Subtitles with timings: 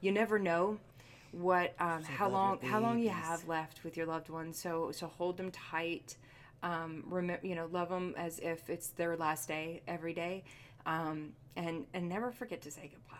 [0.00, 0.78] you never know
[1.32, 4.58] what um, how long how long you have left with your loved ones.
[4.58, 6.16] So so hold them tight.
[6.62, 10.44] Um, remember, you know, love them as if it's their last day every day,
[10.86, 13.16] um, and and never forget to say goodbye.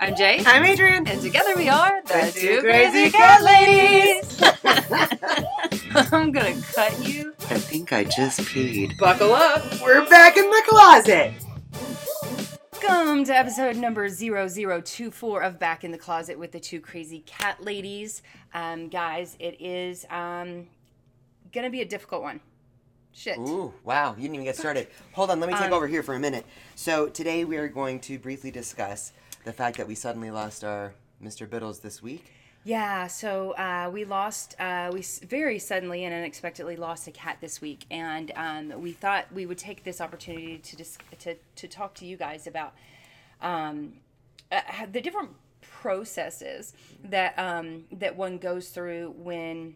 [0.00, 0.42] I'm Jay.
[0.44, 1.06] I'm Adrian.
[1.06, 4.42] And together we are the, The two two crazy crazy cat cat ladies.
[6.12, 7.34] I'm gonna cut you.
[7.50, 8.98] I think I just peed.
[8.98, 9.62] Buckle up.
[9.80, 11.34] We're back in the closet.
[12.82, 17.62] Welcome to episode number 0024 of Back in the Closet with the two crazy cat
[17.62, 18.22] ladies.
[18.54, 20.66] Um, guys, it is um,
[21.52, 22.40] gonna be a difficult one.
[23.12, 23.38] Shit.
[23.38, 24.88] Ooh, wow, you didn't even get started.
[25.12, 26.44] Hold on, let me take Um, over here for a minute.
[26.74, 29.12] So, today we are going to briefly discuss
[29.44, 31.48] the fact that we suddenly lost our Mr.
[31.48, 32.32] Biddles this week.
[32.64, 37.60] Yeah, so uh, we lost, uh, we very suddenly and unexpectedly lost a cat this
[37.60, 41.94] week, and um, we thought we would take this opportunity to dis- to to talk
[41.94, 42.72] to you guys about
[43.40, 43.94] um,
[44.52, 44.60] uh,
[44.92, 49.74] the different processes that um, that one goes through when,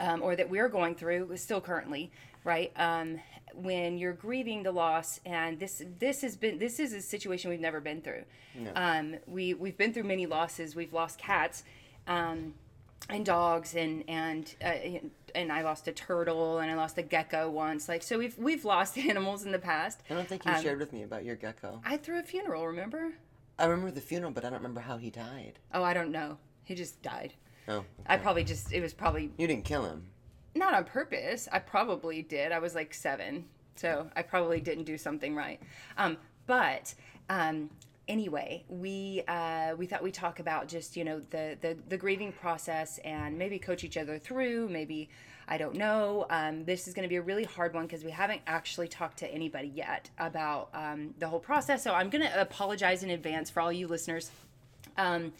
[0.00, 2.10] um, or that we're going through still currently,
[2.42, 2.72] right?
[2.74, 3.20] Um,
[3.54, 7.60] when you're grieving the loss, and this this has been this is a situation we've
[7.60, 8.24] never been through.
[8.74, 10.74] Um, we we've been through many losses.
[10.74, 11.62] We've lost cats.
[12.10, 12.54] Um,
[13.08, 14.72] and dogs and and uh,
[15.34, 17.88] and I lost a turtle and I lost a gecko once.
[17.88, 20.00] Like so, we've we've lost animals in the past.
[20.10, 21.80] I don't think you Um, shared with me about your gecko.
[21.84, 22.66] I threw a funeral.
[22.66, 23.12] Remember?
[23.58, 25.58] I remember the funeral, but I don't remember how he died.
[25.72, 26.38] Oh, I don't know.
[26.64, 27.32] He just died.
[27.68, 30.06] Oh, I probably just it was probably you didn't kill him.
[30.54, 31.48] not on purpose.
[31.52, 32.52] I probably did.
[32.52, 33.44] I was like seven,
[33.76, 35.60] so I probably didn't do something right.
[35.96, 36.94] Um, but
[37.28, 37.70] um,
[38.10, 42.32] anyway, we uh, we thought we'd talk about just you know the, the the grieving
[42.32, 44.68] process and maybe coach each other through.
[44.68, 45.08] Maybe
[45.48, 46.26] I don't know.
[46.28, 49.18] Um, this is going to be a really hard one because we haven't actually talked
[49.18, 51.82] to anybody yet about um, the whole process.
[51.82, 54.30] So I'm going to apologize in advance for all you listeners.
[54.98, 55.32] Um,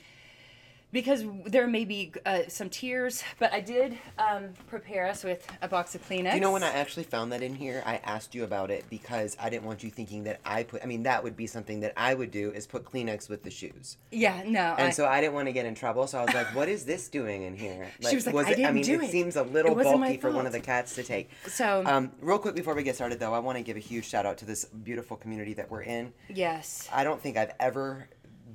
[0.92, 5.68] because there may be uh, some tears, but I did um, prepare us with a
[5.68, 6.34] box of Kleenex.
[6.34, 7.82] You know when I actually found that in here?
[7.86, 10.82] I asked you about it because I didn't want you thinking that I put.
[10.82, 13.50] I mean, that would be something that I would do is put Kleenex with the
[13.50, 13.98] shoes.
[14.10, 14.74] Yeah, no.
[14.78, 16.68] And I, so I didn't want to get in trouble, so I was like, "What
[16.68, 19.10] is this doing in here?" Like, was like, "I it, didn't mean, do it, it.
[19.10, 21.30] seems a little It wasn't my bulky for one of the cats to take.
[21.46, 24.08] So- um, real quick before we get started, though, I want to give a huge
[24.08, 26.12] shout out to this beautiful community that we're in.
[26.28, 26.88] yes.
[26.92, 28.08] I don't think I've ever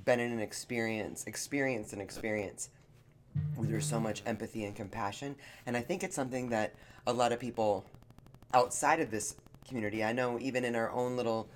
[0.06, 2.70] been in an experience, experienced an experience
[3.56, 5.36] where there's so much empathy and compassion,
[5.66, 6.74] and I think it's something that
[7.06, 7.86] a lot of people
[8.54, 9.36] outside of this
[9.68, 11.50] community, I know even in our own little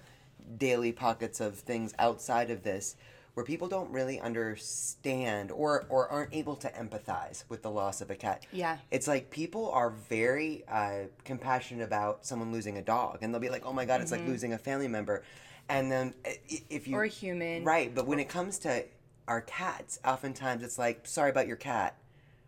[0.57, 2.95] daily pockets of things outside of this,
[3.35, 8.09] where people don't really understand or or aren't able to empathize with the loss of
[8.09, 8.45] a cat.
[8.51, 8.77] Yeah.
[8.91, 13.49] It's like people are very uh, compassionate about someone losing a dog, and they'll be
[13.49, 15.23] like, "Oh my god, it's like losing a family member,"
[15.69, 16.96] and then i- if you.
[16.96, 17.63] Or a human.
[17.63, 17.94] right?
[17.94, 18.84] But when it comes to
[19.28, 21.96] our cats, oftentimes it's like, "Sorry about your cat,"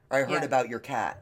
[0.10, 0.44] or "I heard Yeah.
[0.46, 1.22] about your cat."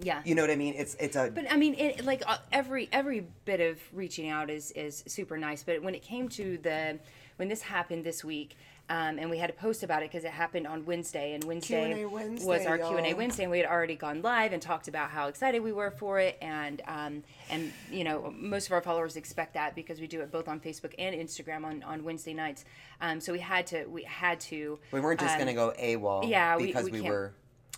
[0.00, 0.22] Yeah.
[0.24, 0.74] You know what I mean?
[0.76, 4.50] It's it's a But I mean, it, like uh, every every bit of reaching out
[4.50, 5.62] is is super nice.
[5.62, 6.98] But when it came to the
[7.36, 8.56] when this happened this week,
[8.90, 12.04] um, and we had to post about it because it happened on Wednesday, and Wednesday,
[12.04, 13.14] Wednesday, was our Q and A.
[13.14, 16.18] Wednesday, and we had already gone live and talked about how excited we were for
[16.18, 20.20] it, and um, and you know most of our followers expect that because we do
[20.20, 22.64] it both on Facebook and Instagram on on Wednesday nights.
[23.00, 26.28] Um, so we had to we had to we weren't just um, gonna go AWOL.
[26.28, 27.32] yeah, because we we, can't- were.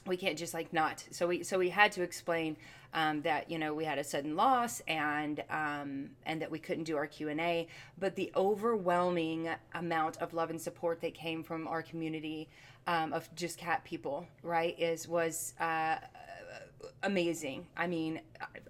[0.07, 2.57] We can't just like not so we so we had to explain
[2.93, 6.85] um, that you know we had a sudden loss and um, and that we couldn't
[6.85, 7.69] do our q&a
[7.99, 12.49] but the overwhelming amount of love and support that came from our community
[12.87, 15.97] um, of just cat people right is was uh,
[17.03, 17.67] amazing.
[17.77, 18.21] I mean,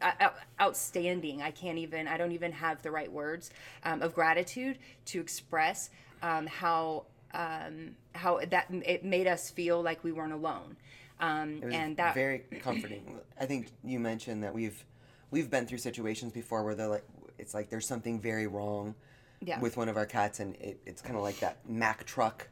[0.00, 0.28] uh, uh,
[0.60, 1.42] outstanding.
[1.42, 3.50] I can't even, I don't even have the right words
[3.84, 5.90] um, of gratitude to express
[6.22, 10.76] um, how, um, how that it made us feel like we weren't alone.
[11.20, 13.20] Um, and that, very comforting.
[13.38, 14.84] I think you mentioned that we've
[15.30, 17.04] we've been through situations before where they're like
[17.38, 18.94] it's like there's something very wrong
[19.40, 19.60] Yeah.
[19.60, 22.48] with one of our cats, and it, it's kind of like that Mack truck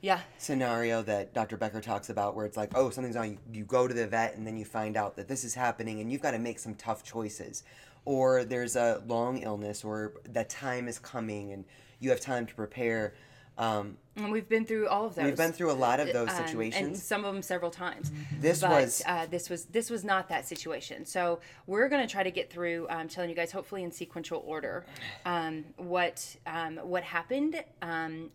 [0.00, 1.56] yeah, scenario that Dr.
[1.56, 3.30] Becker talks about, where it's like, oh, something's wrong.
[3.30, 6.00] You, you go to the vet, and then you find out that this is happening,
[6.00, 7.62] and you've got to make some tough choices.
[8.04, 11.64] Or there's a long illness, or that time is coming, and
[12.00, 13.14] you have time to prepare.
[13.58, 15.24] Um, and we've been through all of those.
[15.24, 17.02] we've been through a lot of those um, and situations.
[17.02, 18.12] some of them several times.
[18.40, 21.04] This but, was- uh, this was this was not that situation.
[21.06, 24.42] So we're going to try to get through um, telling you guys, hopefully in sequential
[24.46, 24.84] order,
[25.24, 27.62] um, what um, what happened.
[27.80, 28.30] Um,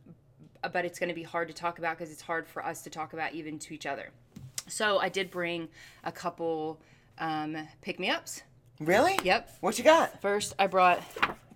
[0.73, 2.89] but it's going to be hard to talk about because it's hard for us to
[2.89, 4.09] talk about even to each other.
[4.67, 5.69] So I did bring
[6.03, 6.81] a couple
[7.19, 8.41] um, pick me ups.
[8.79, 9.17] really?
[9.23, 9.57] Yep.
[9.61, 10.21] What you got?
[10.21, 11.03] First, I brought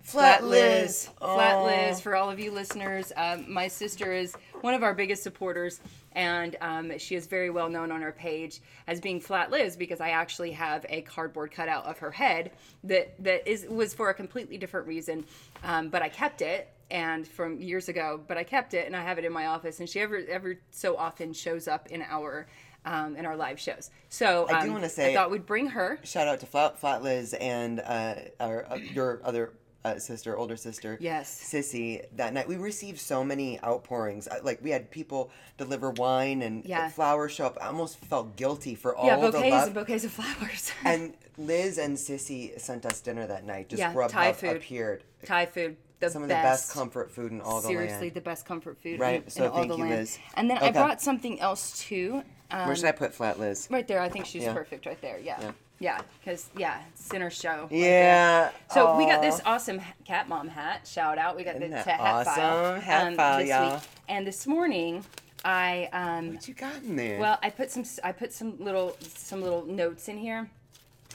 [0.02, 1.08] Flat Liz.
[1.18, 1.62] Flat.
[1.64, 5.80] Liz, for all of you listeners, um, my sister is one of our biggest supporters,
[6.12, 10.00] and um, she is very well known on our page as being Flat Liz because
[10.00, 12.50] I actually have a cardboard cutout of her head
[12.84, 15.24] that that is was for a completely different reason,
[15.64, 19.02] um, but I kept it and from years ago, but I kept it and I
[19.02, 22.46] have it in my office, and she ever ever so often shows up in our.
[22.84, 25.68] Um, in our live shows, so I do um, wanna say- I thought we'd bring
[25.68, 26.00] her.
[26.02, 29.52] Shout out to Flat, Flat Liz and uh, our, uh, your other
[29.84, 31.28] uh, sister, older sister, Yes.
[31.52, 32.04] Sissy.
[32.16, 34.28] That night we received so many outpourings.
[34.28, 36.88] Uh, Like we had people deliver wine and Yeah.
[36.88, 37.58] flowers show up.
[37.60, 39.64] I almost felt guilty for all Yeah, the bouquets love.
[39.66, 40.72] and bouquets of flowers.
[40.84, 43.68] and Liz and Sissy sent us dinner that night.
[43.68, 44.56] Just Yeah, Thai food.
[44.56, 45.04] appeared.
[45.24, 46.42] Thai food, the Some of best.
[46.42, 47.88] the best comfort food in all the Seriously, land.
[47.90, 49.90] Seriously, the best comfort food Right, in, so in all the you, land.
[50.00, 50.18] Liz.
[50.34, 52.22] And then I brought something else too.
[52.50, 53.66] Um, Where should I put Flat Liz?
[53.70, 54.52] Right there, I think she's Yeah.
[54.52, 55.18] perfect right there.
[55.18, 55.52] Yeah, Yeah.
[55.78, 57.62] yeah, because yeah, center show.
[57.62, 58.42] right Yeah.
[58.42, 58.52] there.
[58.70, 60.86] So we got this awesome cat mom hat.
[60.86, 61.34] Shout out!
[61.36, 62.56] We got Isn't the hat file.
[62.66, 62.80] awesome?
[62.82, 63.74] Hat file, this y'all.
[63.76, 63.82] Week.
[64.08, 65.02] And this morning,
[65.44, 67.18] I um, What you got in there?
[67.18, 70.50] well, I put some I put some little some little notes in here.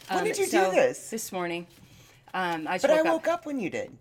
[0.10, 1.10] when Um, did you so do this?
[1.12, 1.68] This morning.
[2.34, 3.14] Um, I just but I woke up.
[3.14, 3.96] woke up when you did.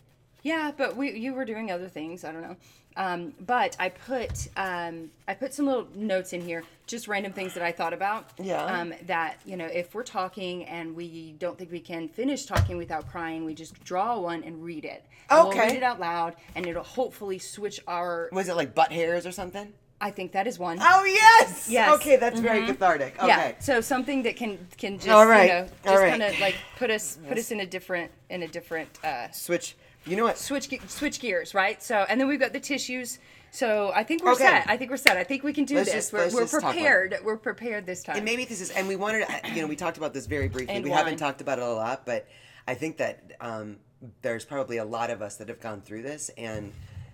[0.46, 2.22] Yeah, but we you were doing other things.
[2.22, 2.56] I don't know.
[2.96, 7.52] Um, but I put um, I put some little notes in here, just random things
[7.54, 8.31] that I thought about.
[8.38, 8.64] Yeah.
[8.64, 12.76] Um, that you know, if we're talking and we don't think we can finish talking
[12.76, 15.04] without crying, we just draw one and read it.
[15.31, 18.28] And We'll read it out loud, and it'll hopefully switch our.
[18.31, 19.72] Was it like butt hairs or something?
[20.00, 20.78] I think that is one.
[20.81, 21.69] Oh yes.
[21.69, 21.93] Yes.
[21.96, 23.16] Okay, that's very cathartic.
[23.19, 23.26] Okay.
[23.26, 23.52] Yeah.
[23.58, 25.48] So something that can can just All right.
[25.48, 26.10] you know All just right.
[26.10, 29.75] kind of like put us put us in a different in a different uh, Switch.
[30.06, 30.38] You know what?
[30.38, 31.82] switch ge- switch gears, right?
[31.82, 33.19] So, and then we've got the tissues.
[33.50, 34.44] So I think we're Okay.
[34.44, 34.69] set.
[34.69, 35.17] I think we're set.
[35.17, 36.11] I think we can do Let's this.
[36.11, 36.79] just- we're we're just talk about it.
[36.79, 37.19] prepared.
[37.25, 38.17] We're prepared this time.
[38.17, 40.49] And maybe this is, and we wanted, to, you know, we talked about this very
[40.49, 40.75] briefly.
[40.75, 40.99] And we wine.
[40.99, 42.26] haven't talked about it a lot, but
[42.69, 43.79] I think that um,
[44.23, 46.73] there's probably a lot of us that have gone through this, and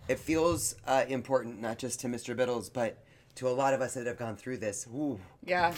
[0.08, 2.36] it feels uh, important not just to Mr.
[2.36, 2.98] Biddles, but
[3.36, 4.86] to a lot of us that have gone through this.
[4.92, 5.72] Ooh, yeah,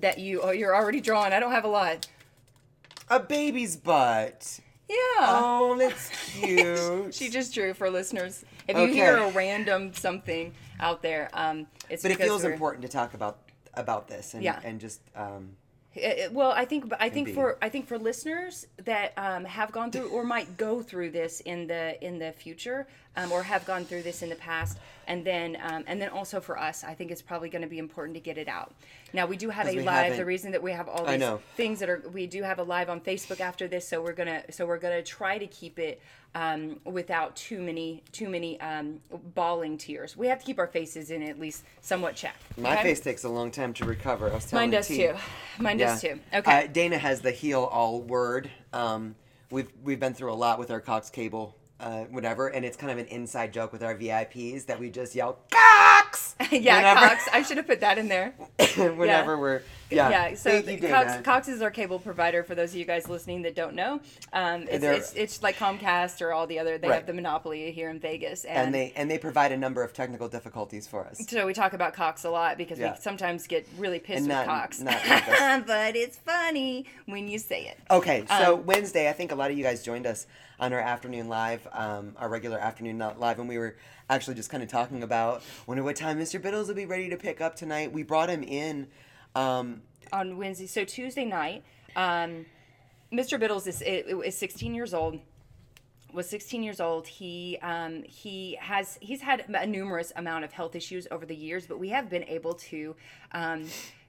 [0.00, 1.32] that you oh you're already drawing.
[1.32, 2.08] I don't have a lot.
[3.08, 4.58] a baby's butt.
[4.88, 4.96] Yeah.
[5.20, 7.14] Oh, that's cute.
[7.14, 8.44] she just drew for listeners.
[8.68, 8.92] If you Okay.
[8.92, 13.14] hear a random something out there, um, it's But it feels we're- important to talk
[13.14, 13.38] about
[13.74, 14.60] about this and Yeah.
[14.64, 15.56] and just um,
[15.94, 19.72] It- it- well, I think I think for I think for listeners that um, have
[19.72, 22.86] gone through or might go through this in the in the future
[23.16, 26.40] um, or have gone through this in the past, and then um, and then also
[26.40, 28.74] for us, I think it's probably going to be important to get it out.
[29.12, 30.16] Now we do have a live.
[30.16, 32.88] The reason that we have all these things that are we do have a live
[32.88, 36.00] on Facebook after this, so we're gonna so we're gonna try to keep it
[36.34, 39.00] um, without too many too many um,
[39.34, 40.16] bawling tears.
[40.16, 42.36] We have to keep our faces in at least somewhat check.
[42.56, 42.82] my okay?
[42.82, 44.30] face takes a long time to recover.
[44.30, 44.96] I was telling Mine does T.
[44.96, 45.14] too.
[45.58, 45.86] Mine Yeah.
[45.88, 46.20] does too.
[46.32, 46.64] Okay.
[46.64, 48.50] Uh, Dana has the heal all word.
[48.72, 49.14] Um,
[49.50, 52.92] we've we've been through a lot with our Cox cable, uh, whatever, and it's kind
[52.92, 56.36] of an inside joke with our VIPs that we just yell Cox.
[56.50, 57.28] yeah, whenever, Cox.
[57.32, 58.30] I should have put that in there.
[58.76, 60.08] whenever we're yeah.
[60.10, 63.42] Yeah, so you, Cox, Cox is our cable provider for those of you guys listening
[63.42, 64.00] that don't know.
[64.32, 66.78] Um, it's, it's, it's like Comcast or all the other.
[66.78, 66.96] They Right.
[66.96, 69.92] have the monopoly here in Vegas, and, and they and they provide a number of
[69.92, 71.22] technical difficulties for us.
[71.28, 72.92] so we talk about Cox a lot because Yeah.
[72.92, 74.80] we sometimes get really pissed And with Cox.
[74.80, 74.96] not
[75.66, 77.78] but it's funny when you say it.
[77.90, 80.26] Okay, so Um, Wednesday, I think a lot of you guys joined us
[80.60, 83.76] on our afternoon live, um, our regular afternoon live, and we were
[84.10, 86.40] actually just kind of talking about wonder what time Mr.
[86.40, 87.92] Biddles will be ready to pick up tonight.
[87.92, 88.88] We brought him in.
[89.34, 90.66] Um, on Wednesday.
[90.66, 91.64] So Tuesday night,
[91.96, 92.46] um,
[93.12, 93.38] Mr.
[93.38, 95.18] Biddles is, is 16 years old.
[96.12, 97.06] Was 16 years old.
[97.06, 101.66] He um, he has he's had a numerous amount of health issues over the years,
[101.66, 102.94] but we have been able to.
[103.32, 103.66] Um,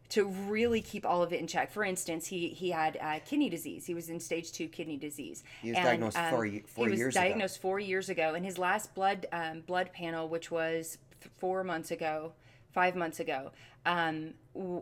[0.09, 1.71] to really keep all of it in check.
[1.71, 3.85] For instance, he he had uh, kidney disease.
[3.87, 5.43] He was in stage two kidney disease.
[5.61, 7.23] He was diagnosed four ye- four he was years ago.
[7.23, 10.99] diagnosed four years ago, and his last blood um, blood panel, which was
[11.39, 12.33] four months ago,
[12.73, 13.51] five months ago,
[13.85, 14.33] um,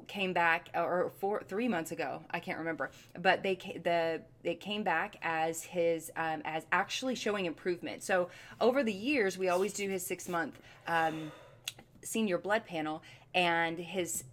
[0.08, 4.84] came back, or four three months ago, I can't remember, but they the it came
[4.84, 8.04] back as his um, as actually showing improvement.
[8.04, 8.30] So
[8.60, 10.60] over the years, we always do his six month.
[10.88, 11.32] Um,
[12.04, 13.02] senior blood panel
[13.34, 14.24] and his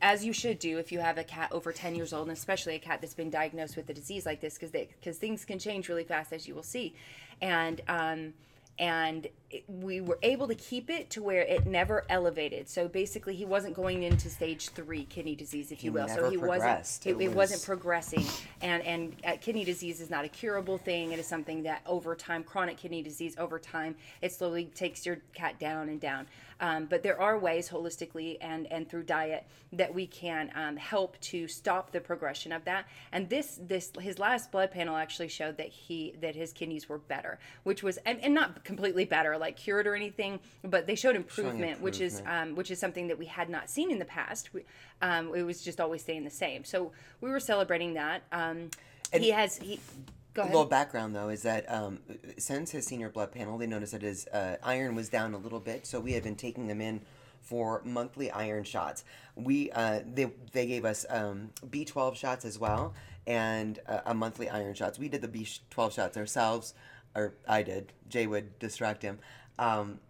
[0.00, 2.76] as you should do if you have a cat over 10 years old and especially
[2.76, 5.58] a cat that's been diagnosed with a disease like this because they because things can
[5.58, 6.94] change really fast as you will see
[7.40, 8.32] and um
[8.78, 9.28] and
[9.68, 12.68] we were able to keep it to where it never elevated.
[12.68, 16.08] So basically, he wasn't going into stage three kidney disease, if you will.
[16.08, 16.70] so he wasn't.
[17.06, 18.26] It, It it wasn't progressing,
[18.60, 21.12] and and uh, kidney disease is not a curable thing.
[21.12, 25.18] It is something that over time, chronic kidney disease over time, it slowly takes your
[25.34, 26.26] cat down and down.
[26.60, 31.20] Um, but there are ways holistically and and through diet that we can um, help
[31.20, 32.86] to stop the progression of that.
[33.12, 36.98] And this this his last blood panel actually showed that he that his kidneys were
[36.98, 41.16] better, which was and, and not completely better, like cured or anything, but they showed
[41.16, 44.52] improvement, which is um, which is something that we had not seen in the past.
[44.54, 44.64] We,
[45.02, 46.64] um, it was just always staying the same.
[46.64, 48.22] So we were celebrating that.
[48.32, 48.70] Um,
[49.12, 49.78] he has he.
[50.32, 52.00] Go A little background though is that um,
[52.38, 55.60] since his senior blood panel, they noticed that his uh, iron was down a little
[55.60, 57.02] bit, so we had been taking him in
[57.40, 59.04] for monthly iron shots.
[59.36, 62.94] We uh, they they gave us um, B twelve shots as well
[63.26, 64.98] and uh, a monthly iron shots.
[64.98, 66.74] We did the B twelve shots ourselves,
[67.14, 67.92] or I did.
[68.08, 69.18] Jay would distract him.
[69.58, 70.00] Um,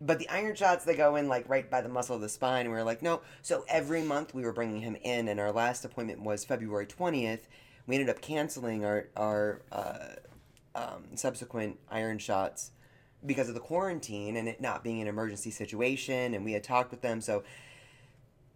[0.00, 2.62] but the iron shots they go in like right by the muscle of the spine
[2.62, 5.52] and we were like no so every month we were bringing him in and our
[5.52, 7.40] last appointment was february 20th
[7.86, 10.14] we ended up canceling our our uh,
[10.74, 12.70] um, subsequent iron shots
[13.26, 16.90] because of the quarantine and it not being an emergency situation and we had talked
[16.90, 17.42] with them so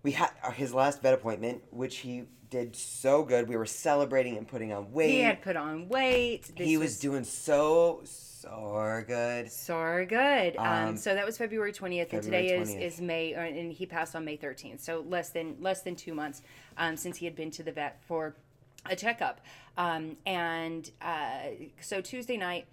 [0.05, 4.37] we had uh, his last vet appointment which he did so good we were celebrating
[4.37, 6.53] and putting on weight he had put on weight.
[6.57, 10.57] This he was doing so so good So good.
[10.59, 12.81] Um, Um, so that was February twentieth, and today is, 20th.
[12.83, 14.83] is May, or, and he passed on May thirteenth.
[14.83, 16.43] So less than less than two months
[16.77, 18.37] um, since he had been to the vet for
[18.85, 19.41] a checkup.
[19.79, 21.39] Um, and uh,
[21.81, 22.67] so Tuesday night,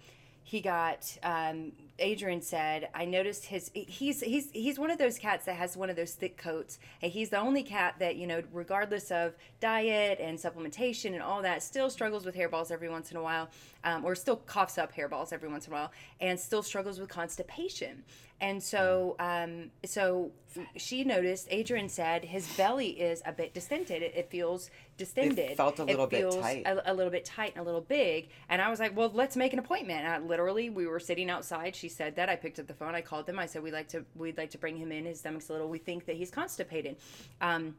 [0.44, 1.16] he got.
[1.22, 1.72] Um,
[2.02, 3.70] Adrian said, "I noticed his.
[3.74, 6.78] He's he's he's one of those cats that has one of those thick coats.
[7.00, 11.42] And he's the only cat that you know, regardless of diet and supplementation and all
[11.42, 13.48] that, still struggles with hairballs every once in a while,
[13.84, 17.08] um, or still coughs up hairballs every once in a while, and still struggles with
[17.08, 18.02] constipation.
[18.42, 20.32] And so, um, so
[20.76, 21.46] she noticed.
[21.52, 24.02] Adrian said his belly is a bit distended.
[24.02, 25.52] It, it feels distended.
[25.52, 26.66] It felt a little bit feels tight.
[26.66, 28.30] A, a little bit tight and a little big.
[28.48, 30.00] And I was like, well, let's make an appointment.
[30.00, 31.76] And I, literally, we were sitting outside.
[31.76, 32.28] She said that.
[32.28, 32.94] I picked up the phone.
[32.94, 33.38] I called them.
[33.38, 35.04] I said, we'd like to, we'd like to bring him in.
[35.04, 35.68] His stomach's a little.
[35.68, 36.96] We think that he's constipated.
[37.40, 37.76] Um,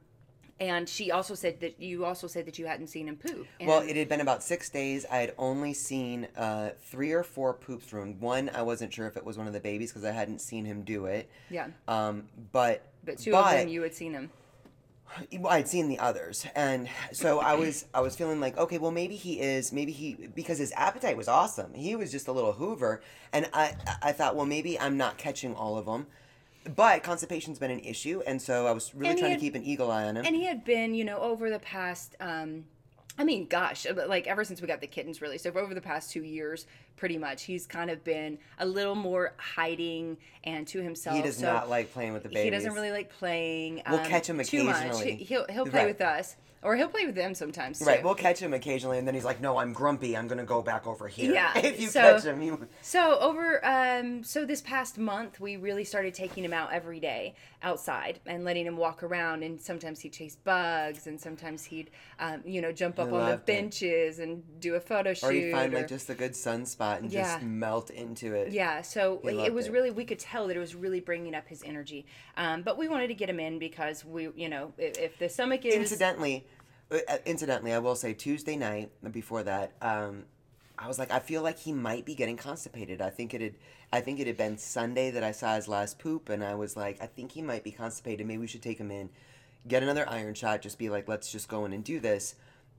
[0.60, 3.48] and she also said that you also said that you hadn't seen him poop.
[3.60, 5.06] And Well, it had been about six days.
[5.12, 8.50] I had only seen uh, three or four poops from one.
[8.54, 10.84] I wasn't sure if it was one of the babies because I hadn't seen him
[10.84, 11.30] do it.
[11.50, 14.32] yeah, Um, but but two of them you had seen him.
[15.40, 18.92] Well, I'd seen the others, and so I was I was feeling like okay, well
[18.92, 21.74] maybe he is maybe he because his appetite was awesome.
[21.74, 23.02] He was just a little Hoover,
[23.32, 26.08] and I I thought well maybe I'm not catching all of them,
[26.76, 29.56] but constipation's been an issue, and so I was really And trying had- to keep
[29.56, 30.26] an eagle eye on him.
[30.26, 32.66] and he had been you know over the past um
[33.18, 35.82] i mean gosh uh, like ever since we got the kittens really so over the
[35.82, 36.66] past two years
[36.96, 41.38] pretty much he's kind of been a little more hiding and to himself he does
[41.38, 42.44] so not like playing with the babies.
[42.46, 44.76] he doesn't really like playing We'll um, catch him too much.
[44.78, 45.16] occasionally.
[45.16, 45.88] He- he'll he'll play Right.
[45.88, 47.86] with us or he'll play with them sometimes too.
[47.86, 50.16] Right, we'll catch him occasionally, and then he's like, "No, I'm grumpy.
[50.18, 52.52] I'm gonna go back over here." Yeah, if you so- catch him, he,
[52.82, 57.36] So over um so this past month we really started taking him out every day
[57.62, 61.90] outside and letting him walk around and sometimes he'd chase bugs and sometimes he'd
[62.20, 63.46] um, you know jump up on the loved it.
[63.46, 66.98] benches and do a photo shoot or he'd find or- like just a good sunspot
[67.00, 67.24] and Yeah.
[67.24, 68.52] just melt into it.
[68.52, 69.72] yeah so it was it.
[69.72, 72.06] really we could tell that it was really bringing up his energy
[72.36, 75.30] um, but we wanted to get him in because we you know if, if the
[75.30, 76.46] stomach is Incidentally,
[77.26, 80.24] incidentally, I will say Tuesday night before that, um,
[80.78, 83.02] I was like, I feel like he might be getting constipated.
[83.02, 83.54] I think it had,
[83.92, 86.76] I think it had been Sunday that I saw his last poop, and I was
[86.76, 88.26] like, I think he might be constipated.
[88.26, 89.10] Maybe we should take him in,
[89.68, 90.62] get another iron shot.
[90.62, 92.36] Just be like, let's just go in and do this.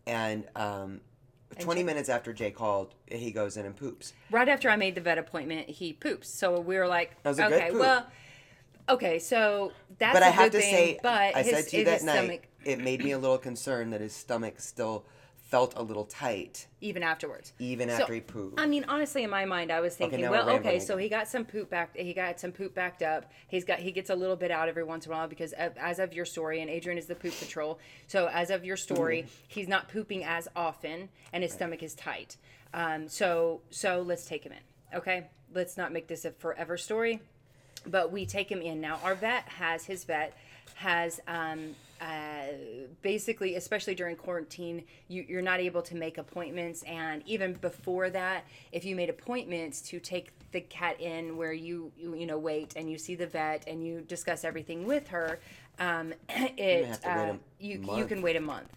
[0.07, 1.01] And um,
[1.61, 4.13] twenty check- minutes after Jay called, he goes in and poops.
[4.31, 6.29] right after I made the vet appointment, he poops.
[6.29, 8.07] So we were like, That was a good okay, well,
[8.89, 10.75] okay, so that's but a I have good to thing.
[10.75, 13.19] say, but I his, said to you his that night, stomach, it made me a
[13.19, 15.05] little concerned that his stomach still
[15.37, 18.59] felt a little tight, even afterwards, even after he pooped.
[18.59, 20.81] I mean, honestly, in my mind, I was thinking, now well, okay, rambling.
[20.81, 21.97] so he got some poop back.
[21.97, 23.31] He got some poop backed up.
[23.47, 25.77] He's got he gets a little bit out every once in a while because of,
[25.77, 27.79] as of your story, and Adrian is the poop patrol.
[28.07, 29.29] So as of your story, Mm-hmm.
[29.49, 32.37] he's not pooping as often, and his stomach is tight.
[32.73, 34.99] Um, so so let's take him in.
[34.99, 37.21] Okay, let's not make this a forever story
[37.87, 40.33] but we take him in now our vet has his vet
[40.77, 42.45] has um, uh,
[43.03, 48.45] basically especially during quarantine you, you're not able to make appointments and even before that
[48.73, 52.75] if you made appointments to take the cat in where you you, you know wait
[52.77, 55.39] and you see the vet and you discuss everything with her
[55.79, 58.69] um, it wait uh, you you can wait a month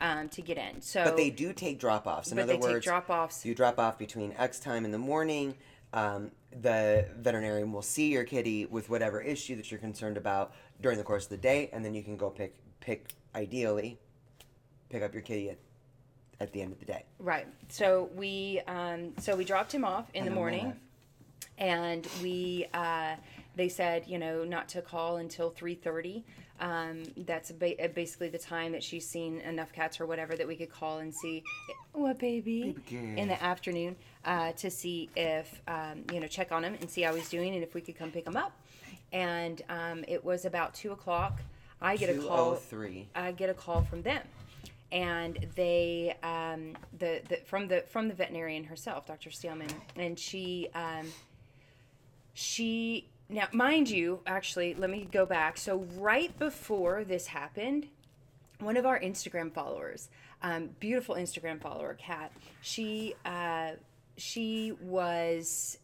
[0.00, 2.30] um, to get in so But they do take drop offs.
[2.30, 3.46] In But other words, drop-offs.
[3.46, 5.54] You drop off between X time in the morning.
[5.92, 10.98] Um, the veterinarian will see your kitty with whatever issue that you're concerned about during
[10.98, 13.98] the course of the day, and then you can go pick pick ideally
[14.88, 15.58] pick up your kitty at,
[16.40, 17.04] at the end of the day.
[17.18, 17.46] Right.
[17.68, 20.74] So we um, so we dropped him off in And the morning,
[21.58, 23.16] and we uh,
[23.56, 26.24] they said you know not to call until three thirty.
[26.60, 30.46] Um, that's ba- uh, basically the time that she's seen enough cats or whatever that
[30.46, 31.44] we could call and see
[31.92, 36.64] what baby, Baby in the afternoon uh, to see if um, you know check on
[36.64, 38.52] him and see how he's doing and if we could come pick him up.
[39.12, 41.40] And um, it was about two o'clock.
[41.80, 42.54] I get a call.
[42.54, 43.08] Three.
[43.14, 44.22] I get a call from them,
[44.90, 49.30] and they um, the, the from the from the veterinarian herself, Dr.
[49.30, 51.06] Steelman, and she um,
[52.32, 55.58] she now mind you, actually, let me go back.
[55.58, 57.88] So right before this happened,
[58.60, 60.08] one of our Instagram followers,
[60.42, 63.72] um, beautiful Instagram follower, Kat, she uh,
[64.16, 65.78] she was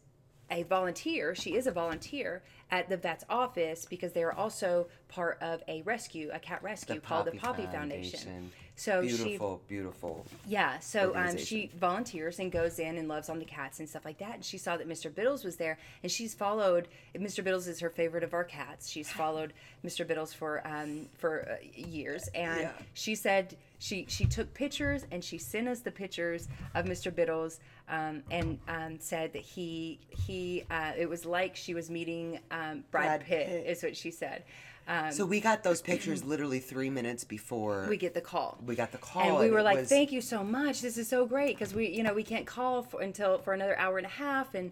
[0.49, 1.35] a volunteer.
[1.35, 5.81] She is a volunteer at the vet's office because they are also part of a
[5.83, 8.51] rescue, a cat rescue called the Poppy Foundation.
[8.75, 10.25] So she beautiful, beautiful.
[10.47, 14.03] yeah, so um, she volunteers and goes in and loves on the cats and stuff
[14.03, 14.33] like that.
[14.35, 15.13] And she saw that Mr.
[15.13, 16.87] Biddles was there, and she's followed.
[17.15, 17.43] Mr.
[17.43, 18.89] Biddles is her favorite of our cats.
[18.89, 19.53] She's followed
[19.85, 20.07] Mr.
[20.07, 22.71] Biddles for um, for uh, years, and Yeah.
[22.95, 27.13] she said she she took pictures and she sent us the pictures of Mr.
[27.13, 32.39] Biddles, um, and um, said that he he uh, it was like she was meeting
[32.49, 33.67] um, Brad, Brad Pitt, Pitt.
[33.67, 34.43] is what she said.
[34.87, 38.57] Um, So we got those pictures literally three minutes before we get the call.
[38.65, 39.23] we got the call.
[39.23, 40.81] and we were it like, was- "Thank you so much.
[40.81, 43.77] This is so great because we, you know, we can't call for, until for another
[43.77, 44.71] hour and a half, and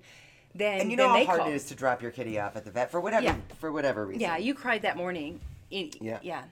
[0.53, 1.51] then And you know how hard called.
[1.51, 3.35] it is to drop your kitty off at the vet for whatever Yeah.
[3.59, 4.21] for whatever reason.
[4.21, 5.39] Yeah, you cried that morning.
[5.69, 6.19] Yeah.
[6.21, 6.43] yeah.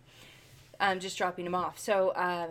[0.79, 1.77] Um, just dropping him off.
[1.77, 2.47] So, uh,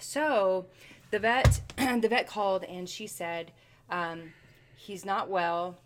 [0.00, 0.64] so
[1.10, 3.52] the vet, the vet called and she said,
[3.90, 4.32] um,
[4.76, 5.76] he's not well.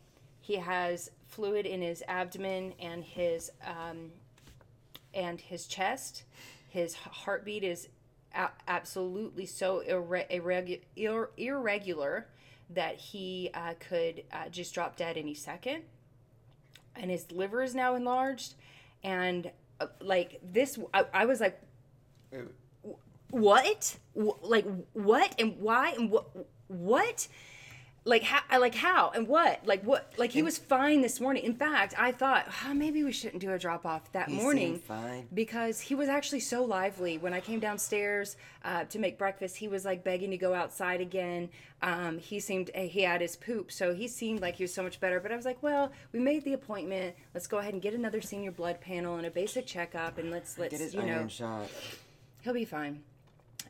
[0.41, 4.13] He has fluid in his abdomen and his um,
[5.15, 6.25] and his chest.
[6.69, 7.89] His heartbeat is
[8.35, 12.27] a- absolutely so irre- irregu- ir- irregular
[12.71, 15.83] that he uh, could uh, just drop dead any second.
[16.95, 18.55] And his liver is now enlarged.
[19.05, 21.61] And uh, like this, I, I was like,
[23.31, 23.97] what?
[24.15, 26.27] Wh- Like what and why and what?
[26.69, 27.29] What?
[28.09, 28.41] Like how?
[28.49, 29.67] I Like how and what?
[29.67, 30.13] Like what?
[30.17, 31.43] Like he was fine this morning.
[31.45, 34.79] In fact, I thought oh, maybe we shouldn't do a drop off that He morning
[34.79, 35.27] fine.
[35.35, 37.19] because he was actually so lively.
[37.19, 41.01] When I came downstairs uh, to make breakfast, he was like begging to go outside
[41.01, 41.49] again.
[41.83, 45.01] Um, he seemed he had his poop, so he seemed like he was so much
[45.01, 45.19] better.
[45.19, 47.17] But I was like, well, we made the appointment.
[47.35, 50.59] Let's go ahead and get another senior blood panel and a basic checkup, and let's
[50.59, 51.69] let's Get his you know shot.
[52.43, 53.03] he'll be fine.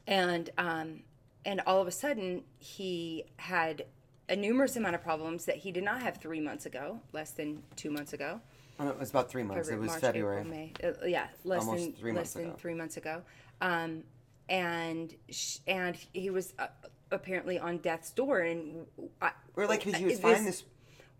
[0.07, 1.01] And um,
[1.47, 3.87] and all of a sudden he had
[4.29, 7.62] a numerous amount of problems that he did not have three months ago, less than
[7.77, 8.41] two months ago.
[8.79, 9.69] Oh, it was about three months.
[9.69, 10.41] it was February.
[10.41, 10.73] April, May.
[10.83, 12.57] Uh, yeah, less Almost than three less months than ago.
[12.59, 13.23] three months ago.
[13.61, 14.03] Um,
[14.49, 16.67] and sh- and he was uh,
[17.11, 18.87] apparently on death's door, and
[19.23, 20.65] I, We're like, he was fine this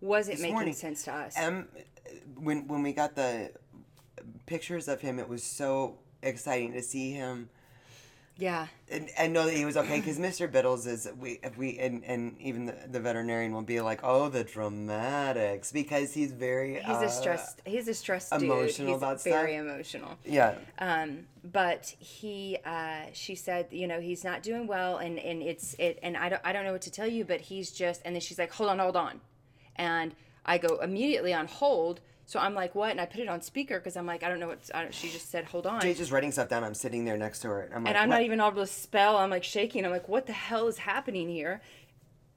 [0.01, 0.75] wasn't this making morning.
[0.75, 1.35] sense to us.
[1.38, 1.66] Um,
[2.37, 3.53] when when we got the
[4.45, 7.49] pictures of him, it was so exciting to see him
[8.38, 10.51] yeah, and, and know that he was okay because Mr.
[10.51, 14.29] Biddles is we if we and, and even the, the veterinarian will be like oh
[14.29, 18.88] the dramatics because he's very he's uh, a stressed he's a stressed emotional dude.
[18.88, 19.66] He's about very stuff.
[19.66, 20.18] emotional.
[20.25, 25.42] yeah um, but he uh, she said you know he's not doing well and and
[25.42, 28.03] it's it and I don't I don't know what to tell you but he's just
[28.05, 29.20] and then she's like hold on hold on
[29.77, 33.41] and I go immediately on hold so I'm like what and I put it on
[33.41, 36.11] speaker because I'm like I don't know what she just said hold on Jay's just
[36.11, 36.65] writing stuff down.
[36.65, 37.62] I'm sitting there next to her.
[37.62, 40.09] And I'm like, and I'm not even able to spell I'm like shaking I'm like
[40.09, 41.62] what the hell is happening here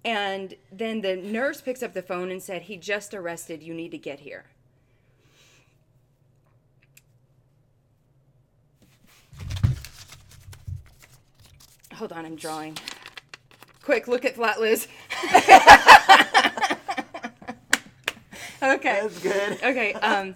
[0.06, 3.92] and then the nurse picks up the phone and said he just arrested you need
[3.92, 4.46] to get here
[12.00, 12.78] Hold on, I'm drawing.
[13.84, 14.88] Quick, look at Flat Liz.
[18.76, 19.00] okay.
[19.02, 19.60] That's good.
[19.64, 19.94] Okay.
[19.94, 20.36] Um,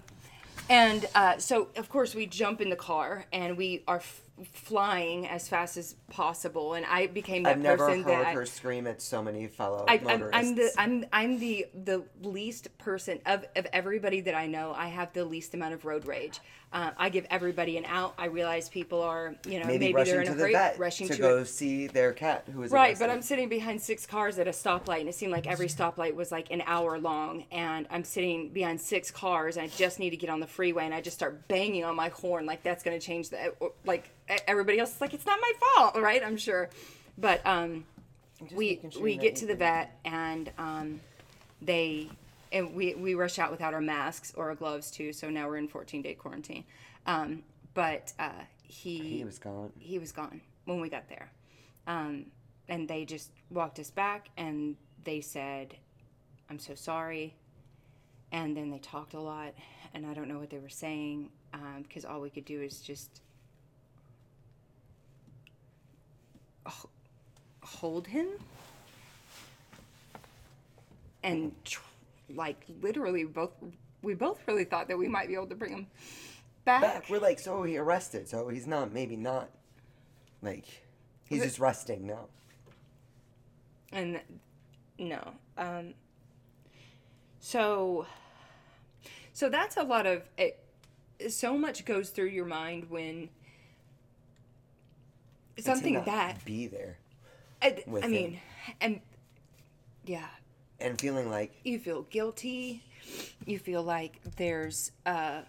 [0.68, 5.26] and uh, so, of course, we jump in the car and we are f- flying
[5.28, 6.74] as fast as possible.
[6.74, 9.84] And I became that I've never person heard that her scream at so many fellow
[9.86, 10.34] I, I'm, motorists.
[10.34, 14.72] I'm the I'm I'm the the least person of of everybody that I know.
[14.74, 16.40] I have the least amount of road rage.
[16.74, 18.14] Uh, I give everybody an out.
[18.18, 21.14] I realize people are you know maybe, maybe, rushing they're in a hurry, rushing to
[21.14, 21.44] to go it.
[21.46, 23.10] see their cat who is Right, but.
[23.14, 26.32] I'm sitting behind six cars at a stoplight, and it seemed like every stoplight was
[26.32, 27.44] like an hour long.
[27.52, 30.84] And I'm sitting behind six cars, and I just need to get on the freeway,
[30.84, 34.10] and I just start banging on my horn like that's going to change the like
[34.48, 36.24] everybody else is like it's not my fault, right?
[36.24, 36.70] I'm sure,
[37.16, 37.84] but um,
[38.52, 41.00] we we get to the vet, and um,
[41.62, 42.10] they
[42.54, 45.12] and we we rush out without our masks or our gloves too.
[45.12, 46.64] So now we're in 14 day quarantine.
[47.06, 47.42] Um,
[47.74, 48.30] but uh,
[48.62, 49.72] he He was gone.
[49.78, 51.30] he was gone when we got there.
[51.86, 52.26] Um,
[52.68, 55.76] and they just walked us back and they said,
[56.48, 57.34] I'm so sorry.
[58.32, 59.54] And then they talked a lot,
[59.92, 61.28] and I don't know what they were saying
[61.82, 63.20] because all we could do is just
[67.62, 68.26] hold him
[71.22, 71.80] and tr-
[72.34, 73.52] like literally both
[74.02, 75.86] we both really thought that we might be able to bring him
[76.64, 76.82] back.
[76.82, 77.10] Back.
[77.10, 78.28] We're like, so he arrested.
[78.28, 78.92] So he's not.
[78.92, 79.48] Maybe not.
[80.42, 80.66] Like,
[81.26, 82.26] he's just resting now.
[83.92, 84.20] and
[84.98, 85.94] no um
[87.40, 88.06] so
[89.32, 90.58] so that's a lot of it
[91.28, 93.28] so much goes through your mind when
[95.58, 96.98] something not that be there
[97.62, 98.40] I, I mean
[98.80, 99.00] and
[100.04, 100.26] yeah
[100.84, 102.82] and feeling like you feel guilty.
[103.46, 105.42] You feel like there's uh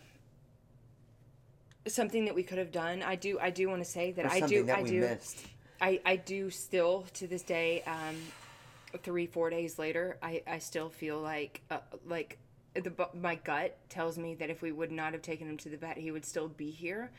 [1.87, 3.03] something that we could have done.
[3.03, 5.45] I do i do want to say that i do that i we do missed.
[5.81, 8.15] I, I do still to this day um
[9.03, 12.37] three four days later i i still feel like uh, like
[12.73, 15.77] the my gut tells me that if we would not have taken him to the
[15.77, 17.11] vet he would still be here.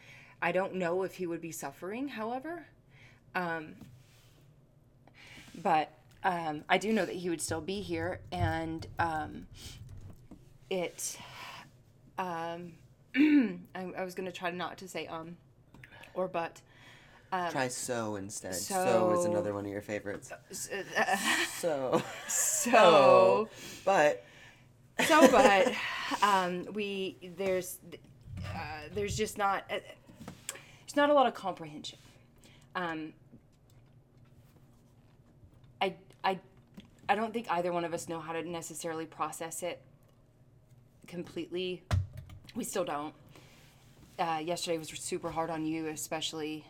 [0.42, 2.66] I don't know if he would be suffering however
[3.34, 3.74] um
[5.62, 5.90] but
[6.26, 9.46] um i do know that he would still be here and um
[10.68, 11.18] it
[12.18, 12.72] um
[13.16, 15.36] I, I was gonna try not to say um
[16.14, 16.60] or but
[17.50, 18.54] Try so instead.
[18.54, 20.30] So, so- is another one of your favorites.
[20.96, 21.16] Uh,
[21.58, 22.02] So.
[22.28, 23.48] so
[23.84, 24.24] But
[25.06, 25.72] so but
[26.22, 27.78] um we there's
[28.54, 29.78] uh, there's just not uh,
[30.80, 31.98] there's not a lot of comprehension
[32.74, 33.12] um
[35.82, 36.38] i i
[37.08, 39.80] i don't think either one of us know how to necessarily process it
[41.06, 41.82] completely
[42.54, 43.14] we still don't
[44.18, 46.64] uh, yesterday was super hard on you especially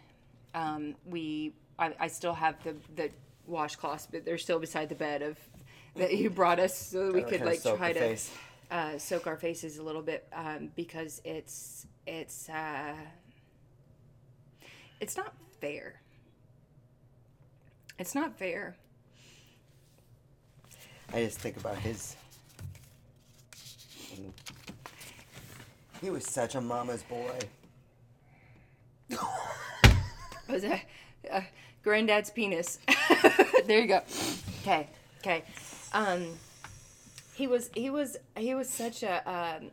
[0.55, 3.11] um, we I, I still have the the
[3.49, 5.39] washcloths but they're still beside the bed of
[5.95, 8.17] that you brought us so that we could like try to
[8.71, 12.95] uh, soak our faces a little bit um, because it's it's uh,
[15.01, 16.01] it's not fair.
[17.99, 18.77] It's not fair.
[21.13, 22.17] I just think about his.
[26.01, 27.39] He was such a mama's boy.
[30.49, 30.81] Was a,
[31.33, 31.41] uh,
[31.83, 32.79] granddad's penis?
[33.67, 34.01] there you go.
[34.63, 34.87] Okay,
[35.21, 35.43] okay.
[35.93, 36.27] Um,
[37.35, 39.71] he was he was he was such a um,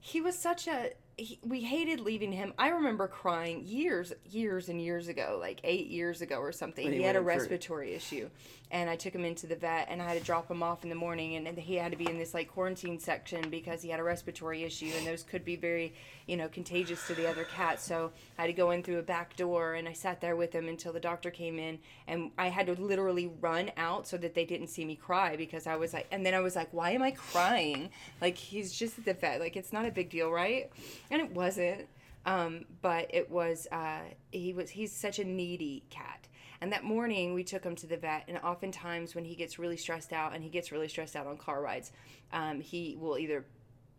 [0.00, 2.54] he was such a he, we hated leaving him.
[2.58, 6.90] I remember crying years years and years ago, like eight years ago or something.
[6.90, 8.28] He He had a went in for- respiratory issue,
[8.70, 10.88] and I took him into the vet, and I had to drop him off in
[10.88, 13.88] the morning, and, and he had to be in this like quarantine section because he
[13.88, 15.94] had a respiratory issue, and those could be very
[16.26, 17.84] you know contagious to the other cats.
[17.84, 20.52] So I had to go in through a back door, and I sat there with
[20.52, 24.34] him until the doctor came in, and I had to literally run out so that
[24.34, 26.90] they didn't see me cry because I was like, and then I was like, why
[26.90, 27.90] am I crying?
[28.20, 30.70] Like he's just at the vet, like it's not a big deal, right?
[31.10, 31.86] And it wasn't.
[32.26, 34.00] Um, but it was uh,
[34.32, 36.26] he was he's such a needy cat.
[36.60, 39.76] And that morning we took him to the vet, and oftentimes when he gets really
[39.76, 41.92] stressed out, and he gets really stressed out on car rides,
[42.32, 43.44] um, he will either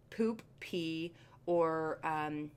[0.10, 1.14] poop, pee,
[1.46, 2.52] or um,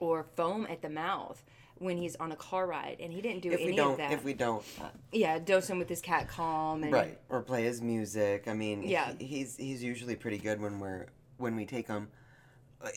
[0.00, 1.42] or foam at the mouth
[1.76, 3.96] when he's on a car ride, and he didn't do If any we don't, of
[3.98, 4.12] that.
[4.12, 4.64] if we don't,
[5.12, 8.48] yeah, dose him with his cat calm and right, or play his music.
[8.48, 9.12] I mean, Yeah.
[9.18, 11.06] he- he's he's usually pretty good when we're
[11.36, 12.08] when we take him.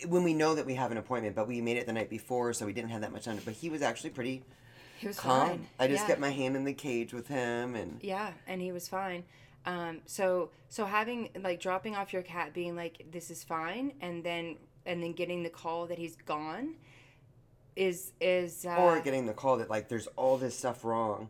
[0.07, 2.53] When we know that we have an appointment, but we made it the night before,
[2.53, 3.39] so we didn't have that much time.
[3.43, 4.43] But he was actually pretty
[4.99, 5.47] he was calm.
[5.47, 5.67] fine.
[5.79, 6.07] I just yeah.
[6.07, 9.23] kept my hand in the cage with him, and Yeah, and he was fine.
[9.65, 14.23] Um, so so having like dropping off your cat, being like this is fine, and
[14.23, 16.75] then and then getting the call that he's gone,
[17.75, 21.29] is is uh, or getting the call that like there's all this stuff wrong,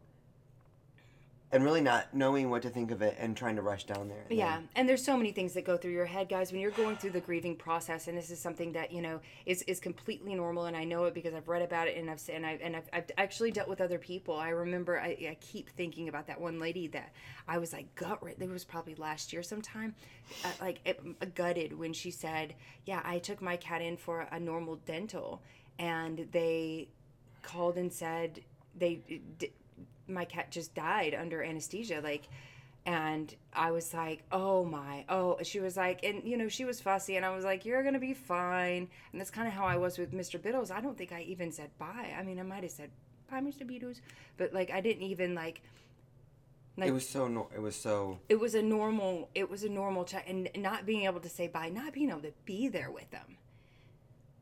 [1.53, 4.23] and really not knowing what to think of it and trying to rush down there.
[4.29, 6.61] and Yeah, then- and there's so many things that go through your head, guys, when
[6.61, 8.07] you're going through the grieving process.
[8.07, 11.13] And this is something that you know is is completely normal, and I know it
[11.13, 13.81] because I've read about it, and I've and I've and I've, I've actually dealt with
[13.81, 14.35] other people.
[14.35, 17.11] I remember I, I keep thinking about that one lady that
[17.47, 18.19] I was like gut.
[18.23, 19.95] It was probably last year sometime,
[20.45, 24.39] uh, like it, gutted when she said, "Yeah, I took my cat in for a
[24.39, 25.41] normal dental,
[25.77, 26.87] and they
[27.41, 28.41] called and said
[28.75, 29.01] they."
[30.07, 32.27] My cat just died under anesthesia like
[32.85, 36.81] and i was like oh my oh she was like and you know she was
[36.81, 39.77] fussy and i was like you're gonna be fine and that's kind of how i
[39.77, 40.71] was with mr biddles.
[40.71, 42.11] I don't think i even said bye.
[42.17, 42.89] I mean i might have said
[43.29, 44.01] bye mr biddles
[44.37, 45.61] but like i didn't even like
[46.75, 49.69] Like, it was so no, it was so it was a normal it was a
[49.69, 52.89] normal chat and not being able to say bye not being able to be there
[52.89, 53.37] with them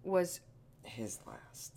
[0.03, 0.39] was
[0.83, 1.73] his last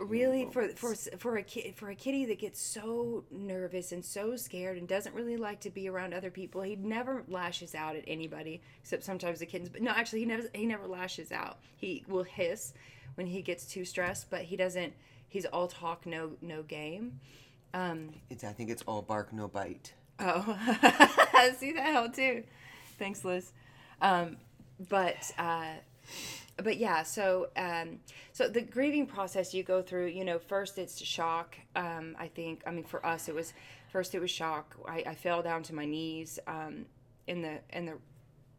[0.00, 4.34] really for for for a kid for a kitty that gets so nervous and so
[4.34, 8.04] scared and doesn't really like to be around other people he never lashes out at
[8.06, 11.58] anybody except sometimes the kittens but no actually he never he never lashes out.
[11.76, 12.72] He will hiss
[13.14, 14.92] when he gets too stressed but he doesn't
[15.28, 17.20] he's all talk no no game.
[17.74, 19.92] Um it's i think it's all bark no bite.
[20.18, 20.42] Oh
[21.58, 22.44] see that helped too.
[22.98, 23.52] Thanks liz.
[24.00, 24.38] Um
[24.88, 25.74] but uh
[26.60, 27.98] but yeah so um
[28.32, 32.62] so the grieving process you go through you know first it's shock um i think
[32.66, 33.52] i mean for us it was
[33.90, 34.76] first it was shock.
[34.88, 36.86] I, I fell down to my knees um
[37.26, 37.98] in the in the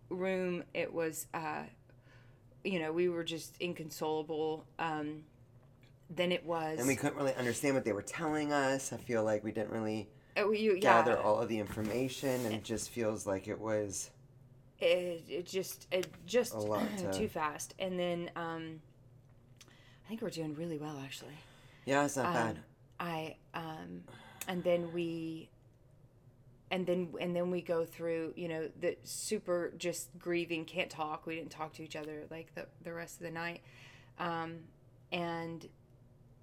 [0.10, 0.64] room.
[0.74, 1.64] It was uh
[2.64, 5.24] you know we were just inconsolable um
[6.10, 8.94] then it was and we couldn't really understand what they were telling us.
[8.94, 12.54] I feel like we didn't really oh, you, yeah, gather all of the information and
[12.54, 14.12] it just feels like it was
[14.82, 18.82] it, it just it just A lot to- too fast and then um
[20.06, 21.38] i think we're doing really well actually
[21.86, 22.60] yeah it's not Um, bad
[23.00, 24.04] I um
[24.48, 25.50] and then we
[26.70, 31.26] and then and then we go through, you know, the super just grieving, can't talk.
[31.26, 33.62] We didn't talk to each other like the the rest of the night.
[34.20, 34.60] Um
[35.12, 35.68] and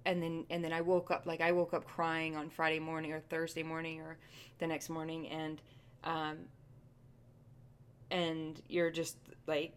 [0.05, 3.11] and then and then I woke up like I woke up crying on Friday morning
[3.13, 4.17] or Thursday morning or
[4.59, 5.61] the next morning and
[6.03, 6.37] um
[8.11, 9.17] and you're just
[9.47, 9.73] like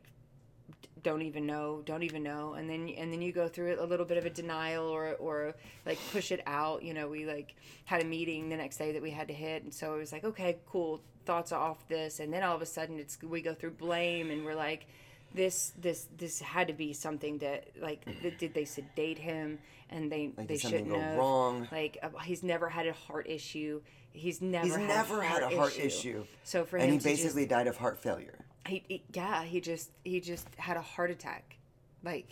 [1.02, 2.54] don't even know don't even know.
[2.54, 5.54] And then and then you go through a little bit of a denial or or
[5.84, 6.82] like push it out.
[6.82, 9.64] You know we like had a meeting the next day that we had to hit.
[9.64, 12.20] And so it was like okay cool thoughts off this.
[12.20, 14.86] And then all of a sudden it's we go through blame and we're like
[15.34, 19.58] this this this had to be something that like th- did they sedate him
[19.90, 21.18] and they like they did shouldn't go have?
[21.18, 21.68] wrong?
[21.72, 23.80] Like uh, he's never had a heart issue.
[24.12, 25.86] He's never he's had never a had heart a heart issue.
[25.86, 26.24] issue.
[26.44, 28.38] So for and him he to just- basically died of heart failure.
[28.66, 31.56] He, he yeah he just he just had a heart attack.
[32.04, 32.28] Like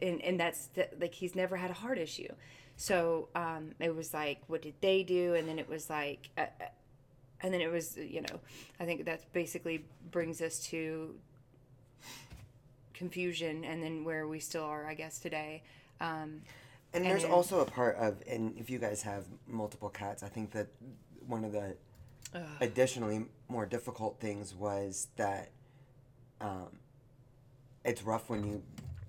[0.00, 2.28] and and that's the, like he's never had a heart issue.
[2.76, 5.34] So um it was like what did they do?
[5.34, 6.64] And then it was like uh, uh,
[7.40, 8.40] and then it was you know
[8.80, 11.14] i think that basically brings us to
[12.98, 15.62] confusion and then where we still are i guess today.
[16.00, 16.42] Um
[16.94, 20.28] And there's then- also a part of, and if you guys have multiple cats, I
[20.36, 20.68] think that
[21.26, 21.76] one of the
[22.60, 25.50] additionally more difficult things was that
[26.40, 26.70] um,
[27.84, 28.62] it's rough when you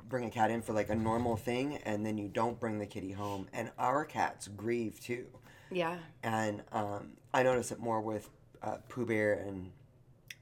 [0.07, 2.85] bring a cat in for like a normal thing and then you don't bring the
[2.85, 3.47] kitty home.
[3.53, 5.25] And our cats grieve too.
[5.71, 5.97] yeah.
[6.23, 8.29] And um, I notice it more with
[8.61, 9.71] uh, Pooh Bear and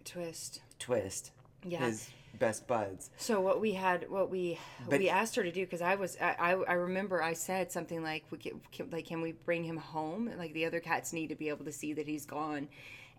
[0.05, 0.61] twist.
[0.79, 1.31] Twist,
[1.65, 1.79] yeah.
[1.85, 3.09] His best buds.
[3.17, 4.59] So what we had, what we
[4.89, 7.71] But- we asked her to do, because I was, I, I, I remember I said
[7.71, 10.31] something like, we can, can, like, can we bring him home?
[10.37, 12.67] Like the other cats need to be able to see that he's gone,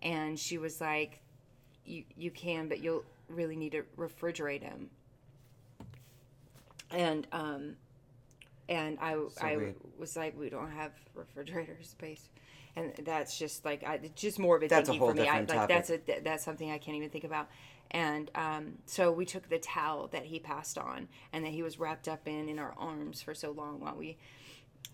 [0.01, 1.19] and she was like,
[1.85, 4.89] you you can, but you'll really need to refrigerate him.
[6.91, 7.75] And um,
[8.67, 9.75] and I I weird.
[9.97, 12.29] was like, we don't have refrigerator space.
[12.75, 15.27] And that's just like I, it's just more of a That's thinking for me.
[15.27, 15.67] I, like topic.
[15.69, 17.49] that's a that's something I can't even think about.
[17.91, 21.79] And um, so we took the towel that he passed on and that he was
[21.79, 24.17] wrapped up in in our arms for so long while we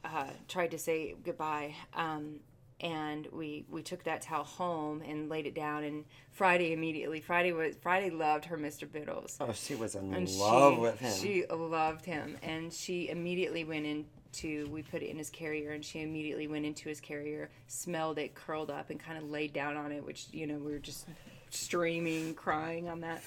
[0.04, 1.76] uh, tried to say goodbye.
[1.94, 2.40] Um,
[2.82, 5.84] and we we took that towel home and laid it down.
[5.84, 8.90] And Friday immediately, Friday was Friday loved her Mr.
[8.90, 9.38] Biddles.
[9.40, 11.14] Oh, she was in And love she, with him.
[11.14, 14.68] She loved him, and she immediately went into.
[14.70, 18.36] We put it in his carrier, and she immediately went into his carrier, smelled it,
[18.36, 20.06] curled up, and kind of laid down on it.
[20.06, 21.08] Which you know we were just
[21.56, 23.24] streaming, crying on that.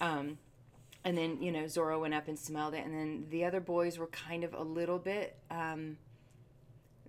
[0.00, 0.38] Um,
[1.04, 3.98] and then you know Zora went up and smelled it, and then the other boys
[3.98, 5.36] were kind of a little bit.
[5.50, 5.98] Um,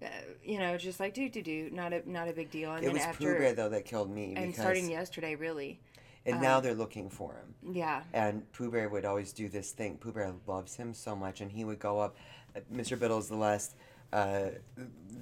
[0.02, 0.06] uh,
[0.44, 2.72] you know, just like do do do, not a not a big deal.
[2.72, 5.80] And it then was after, Pooh Bear though that killed me and starting yesterday, really,
[6.26, 7.74] and now they're looking for him.
[7.76, 9.98] yeah, And Pooh Bear would always do this thing.
[9.98, 12.18] Pooh Bear loves him so much, and he would go up.
[12.56, 13.00] uh, Mr.
[13.00, 13.76] Biddle's the last.
[14.14, 14.50] Uh,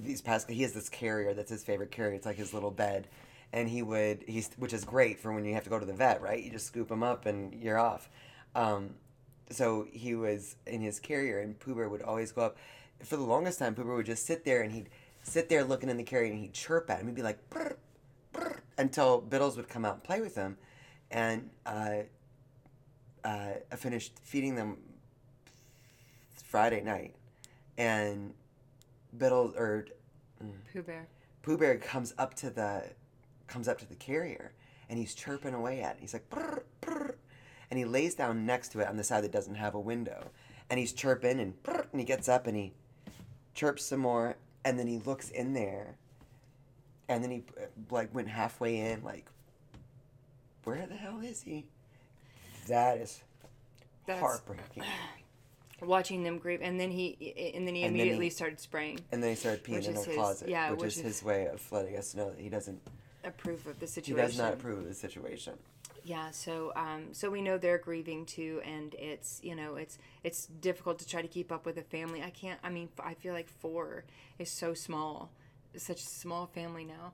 [0.02, 2.14] these past, he has this carrier that's his favorite carrier.
[2.14, 3.08] It's like his little bed,
[3.52, 5.92] and he would he's which is great for when you have to go to the
[5.92, 6.42] vet, right?
[6.42, 8.08] You just scoop him up and you're off.
[8.54, 8.94] Um,
[9.50, 12.56] so he was in his carrier, and Pooh Bear would always go up.
[13.02, 14.88] For the longest time, Pooh Bear would just sit there, and he'd
[15.22, 17.06] sit there looking in the carrier, and he'd chirp at him.
[17.06, 17.76] He'd be like, brr,
[18.32, 20.56] brr, until Biddles would come out and play with him,
[21.10, 21.50] and.
[21.64, 22.02] Uh,
[23.26, 24.78] uh, I finished feeding them
[26.44, 27.14] Friday night,
[27.76, 28.32] and
[29.18, 29.86] Biddle or
[30.72, 31.08] Pooh Bear.
[31.42, 32.84] Pooh Bear comes up to the
[33.46, 34.52] comes up to the carrier,
[34.88, 36.00] and he's chirping away at it.
[36.00, 37.14] He's like, brr, brr,
[37.70, 40.28] and he lays down next to it on the side that doesn't have a window,
[40.70, 42.72] and he's chirping and brr, and he gets up and he
[43.54, 45.96] chirps some more, and then he looks in there,
[47.08, 47.42] and then he
[47.90, 49.26] like went halfway in, like,
[50.64, 51.66] where the hell is he?
[52.66, 53.22] That is
[54.06, 54.82] That's- heartbreaking.
[55.82, 58.98] watching them grieve, and then he and then he And then immediately he- started spraying.
[59.12, 61.22] And then he started peeing in the his- closet, yeah, which, which is is- his
[61.22, 62.80] way of letting us know that he doesn't.
[63.26, 64.26] Approve of the He situation.
[64.26, 65.54] does not approve of the situation.
[66.04, 70.46] Yeah, so um, so we know they're grieving too, and it's you know it's it's
[70.46, 72.22] difficult to try to keep up with a family.
[72.22, 72.60] I can't.
[72.62, 74.04] I mean, I feel like four
[74.38, 75.30] is so small,
[75.74, 77.12] it's such a small family now,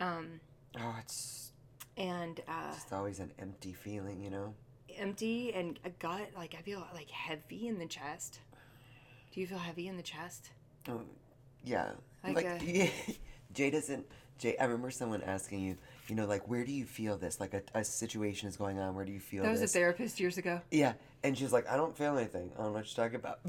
[0.00, 0.40] um,
[0.78, 1.50] Oh, it's
[1.96, 4.54] and uh, just always an empty feeling, you know.
[4.96, 6.28] empty and a gut.
[6.36, 8.38] Like I feel like heavy in the chest.
[9.32, 10.50] Do you feel heavy in the chest?
[10.88, 11.00] Oh,
[11.64, 11.90] yeah.
[12.22, 12.88] Like Like, a- yeah.
[13.52, 14.06] Jay doesn't.
[14.38, 17.40] Jay, I remember someone asking you, you know, like, where do you feel this?
[17.40, 18.94] Like, a, a situation is going on.
[18.94, 19.48] Where do you feel this?
[19.58, 20.60] That was a therapist years ago.
[20.70, 20.92] yeah.
[21.24, 22.52] And she's like, I don't feel anything.
[22.54, 23.40] I don't know what you're talking about.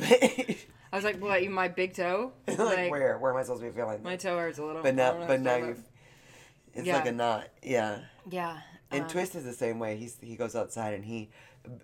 [0.92, 1.44] I was like, "What?
[1.50, 2.32] My big toe?
[2.48, 3.20] like, where?
[3.20, 4.02] Where am I supposed to be feeling?
[4.02, 5.76] My toe hurts a little." but now, but now you.
[6.74, 6.96] It's Yeah.
[6.96, 7.48] like a knot.
[7.62, 8.00] Yeah.
[8.30, 8.58] Yeah.
[8.90, 9.98] And um, Twist is the same way.
[9.98, 11.30] He's he goes outside and he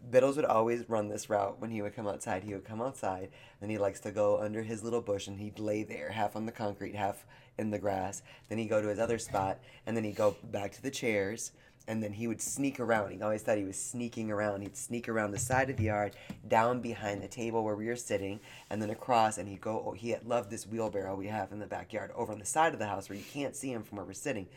[0.09, 2.43] Biddles would always run this route when he would come outside.
[2.43, 3.29] He would come outside
[3.61, 6.47] and he likes to go under his little bush and he'd lay there, half on
[6.47, 7.25] the concrete, half
[7.57, 8.21] in the grass.
[8.49, 11.51] Then he'd go to his other spot and then he'd go back to the chairs
[11.87, 13.11] and then he would sneak around.
[13.11, 14.61] He always thought he was sneaking around.
[14.61, 16.15] He'd sneak around the side of the yard,
[16.47, 18.39] down behind the table where we were sitting,
[18.71, 19.37] and then across.
[19.37, 19.83] And he'd go.
[19.85, 22.73] Oh, he had loved this wheelbarrow we have in the backyard over on the side
[22.73, 24.47] of the house where you can't see him from where we're sitting.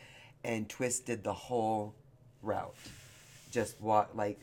[0.43, 1.93] And twisted the whole
[2.41, 2.73] route,
[3.51, 4.39] just walk like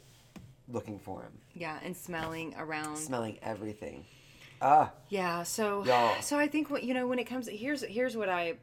[0.68, 2.96] looking for him, Yeah, and smelling around.
[2.98, 4.04] smelling everything.
[4.60, 6.20] Ah, Yeah, so Y'all.
[6.20, 8.54] so I think what you know when it comes here's here's what I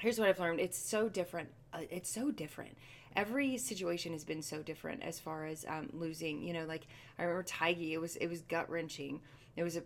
[0.00, 0.60] here's what I've learned.
[0.60, 1.48] It's so different.
[1.72, 2.76] Uh, it's so different.
[3.16, 6.42] Every situation has been so different as far as um, losing.
[6.42, 6.86] You know, like
[7.18, 7.92] I remember Tiggy.
[7.92, 9.20] It was it was gut wrenching.
[9.56, 9.82] It was a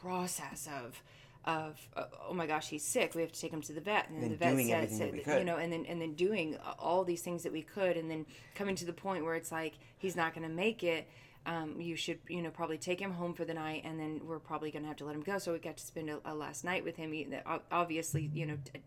[0.00, 1.02] process of
[1.46, 4.10] of uh, oh my gosh he's sick we have to take him to the vet
[4.10, 6.56] and then the vet said, that said we you know and then and then doing
[6.78, 9.74] all these things that we could and then coming to the point where it's like
[9.96, 11.08] he's not going to make it
[11.46, 14.38] um, you should you know probably take him home for the night and then we're
[14.38, 16.34] probably going to have to let him go so we got to spend a, a
[16.34, 17.26] last night with him he,
[17.72, 18.80] obviously you know t-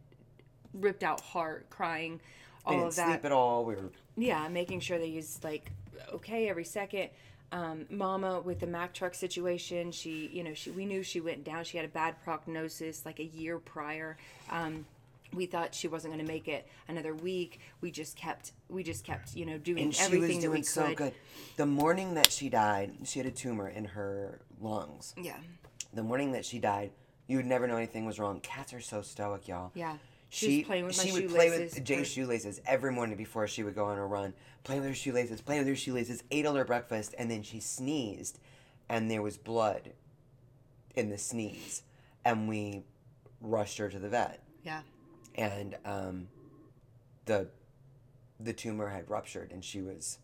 [0.74, 2.20] ripped out heart crying
[2.68, 3.66] we all didn't of that sleep at all.
[3.66, 5.72] We were yeah, making sure that he's like
[6.14, 7.10] okay every second.
[7.52, 11.44] Um, Mama with the Mack truck situation, she, you know, she we knew she went
[11.44, 11.64] down.
[11.64, 14.18] She had a bad prognosis like a year prior.
[14.52, 14.86] Um,
[15.34, 17.60] we thought she wasn't going to make it another week.
[17.82, 20.54] We just kept, we just kept, you know, doing and she everything was that we
[20.54, 20.66] doing could.
[20.68, 21.14] so good.
[21.58, 25.14] The morning that she died, she had a tumor in her lungs.
[25.22, 25.38] Yeah,
[25.94, 26.92] The morning that she died,
[27.28, 28.40] you would never know anything was wrong.
[28.42, 29.72] Cats are so stoic, y'all.
[29.76, 29.98] yeah.
[30.32, 31.20] She, She was playing with my shoelaces.
[31.22, 34.34] she would play with Jay's shoelaces every morning before she would go on a run.
[34.64, 37.60] Playing with her shoelaces, playing with her shoelaces, ate all her breakfast, and then she
[37.60, 38.38] sneezed,
[38.90, 39.94] and there was blood
[40.96, 41.82] in the sneeze,
[42.26, 42.84] and we
[43.42, 44.82] rushed her to the vet, Yeah,
[45.36, 46.28] and um,
[47.26, 47.48] the
[48.40, 50.20] the tumor had ruptured, and she was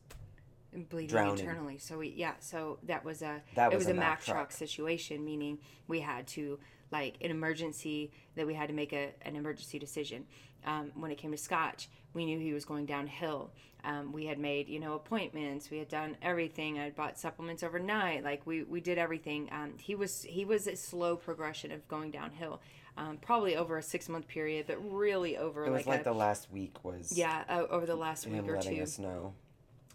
[0.74, 1.40] and bleeding Drowning.
[1.40, 1.78] internally.
[1.78, 4.24] So we yeah, so that was a That it was was a a Mack Mack
[4.24, 4.52] truck truck.
[4.52, 6.60] situation, meaning we had to
[6.92, 10.26] like an emergency that we had to make a, an emergency decision.
[10.66, 13.52] Um, when it came to Scotch, we knew he was going downhill.
[13.84, 15.70] Um, we had made you know appointments.
[15.70, 16.80] We had done everything.
[16.80, 18.24] I bought supplements overnight.
[18.24, 19.50] Like we we did everything.
[19.52, 22.62] Um, he was he was a slow progression of going downhill.
[22.98, 26.04] Um, probably over a six month period, but really over it was like, like a,
[26.06, 28.98] the last week was yeah uh, over the last week him or letting two us
[28.98, 29.34] know.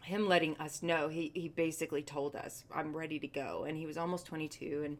[0.03, 3.87] him letting us know he, he basically told us i'm ready to go and he
[3.87, 4.99] was almost 22 and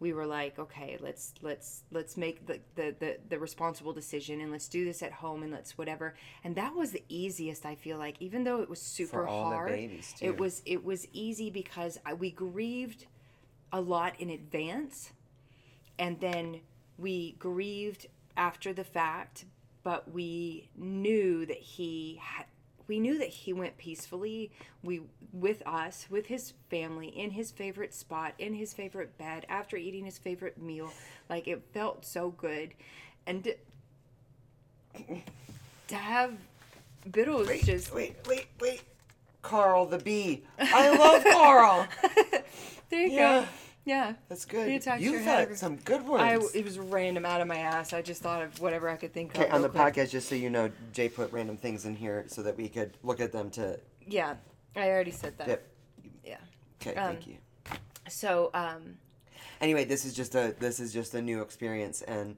[0.00, 4.50] we were like okay let's let's let's make the, the the the responsible decision and
[4.50, 7.98] let's do this at home and let's whatever and that was the easiest i feel
[7.98, 10.24] like even though it was super For all the hard babies, too.
[10.26, 13.04] it was it was easy because I, we grieved
[13.72, 15.12] a lot in advance
[15.98, 16.60] and then
[17.02, 19.44] we grieved after the fact
[19.82, 22.46] but we knew that he had
[22.88, 24.50] we knew that he went peacefully
[24.82, 29.76] we with us with his family in his favorite spot in his favorite bed after
[29.76, 30.90] eating his favorite meal
[31.28, 32.70] like it felt so good
[33.26, 33.54] and to,
[35.88, 36.32] to have
[37.10, 38.82] Biddles Wait, just wait, wait, wait.
[39.42, 40.42] Carl the bee.
[40.58, 41.86] I love Carl.
[42.90, 43.40] there you Yeah.
[43.42, 43.48] go
[43.84, 44.68] yeah That's He good.
[44.68, 45.58] attacked You your thought head.
[45.58, 46.54] some good I, ones.
[46.54, 47.92] it was random out of my ass.
[47.92, 49.54] I just thought of whatever I could think Okay, of.
[49.54, 49.94] on the quick.
[49.94, 52.96] podcast, just so you know, Jay put random things in here so that we could
[53.02, 53.78] look at them to.
[54.06, 54.34] Yeah,
[54.76, 55.48] I already said that.
[55.48, 55.68] Yep.
[56.24, 56.36] Yeah.
[56.80, 57.36] Okay, Um, thank you.
[58.08, 58.96] So, um,
[59.60, 62.36] Anyway, this is just a this is just a new experience, and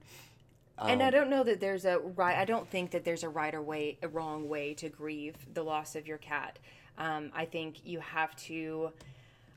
[0.78, 2.36] um, and I don't know that there's a right.
[2.36, 5.62] I don't think that there's a right or way, a wrong way to grieve the
[5.62, 6.58] loss of your cat.
[6.98, 8.90] Um, I think you have to.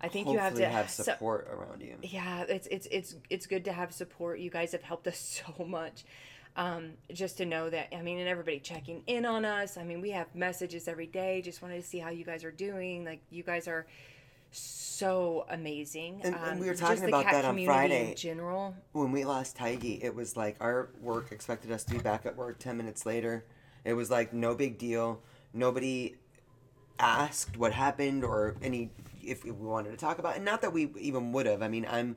[0.02, 1.95] I think you have to have so- support around you.
[2.04, 5.66] yeah it's it's it's it's good to have support you guys have helped us so
[5.66, 6.04] much
[6.56, 9.78] Um, just to know that, I mean, and everybody checking in on us.
[9.78, 11.43] I mean, we have messages every day.
[11.43, 13.06] Just wanted to see how you guys are doing.
[13.06, 13.86] Like, you guys are
[14.52, 16.22] so amazing.
[16.24, 18.10] And- and um, we were talking about that on Friday.
[18.10, 22.00] In general, when we lost Tiggy, it was like our work expected us to be
[22.00, 23.45] back at work 10 minutes later.
[23.86, 25.22] It was like no big deal.
[25.54, 26.16] Nobody
[27.00, 28.89] asked what happened or any
[29.28, 30.38] if we wanted to talk about it.
[30.38, 31.61] And not that we even would have.
[31.61, 32.15] I mean, I'm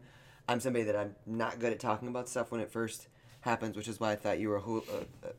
[0.48, 3.08] I'm somebody that I'm not good at talking about stuff when it first
[3.42, 5.32] happens, which is why I thought you were ho- uh, uh,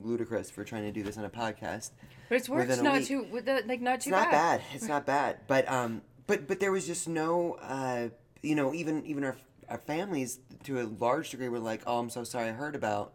[0.00, 1.90] ludicrous for trying to do this on a podcast.
[2.28, 3.06] but it's worked a not week.
[3.06, 4.60] too with the, like not too It's not bad.
[4.74, 5.38] It's not bad.
[5.46, 8.08] But um, but but there was just no uh,
[8.42, 9.36] you know, even even our
[9.68, 13.12] our families to a large degree were like, oh, I'm so sorry, I heard about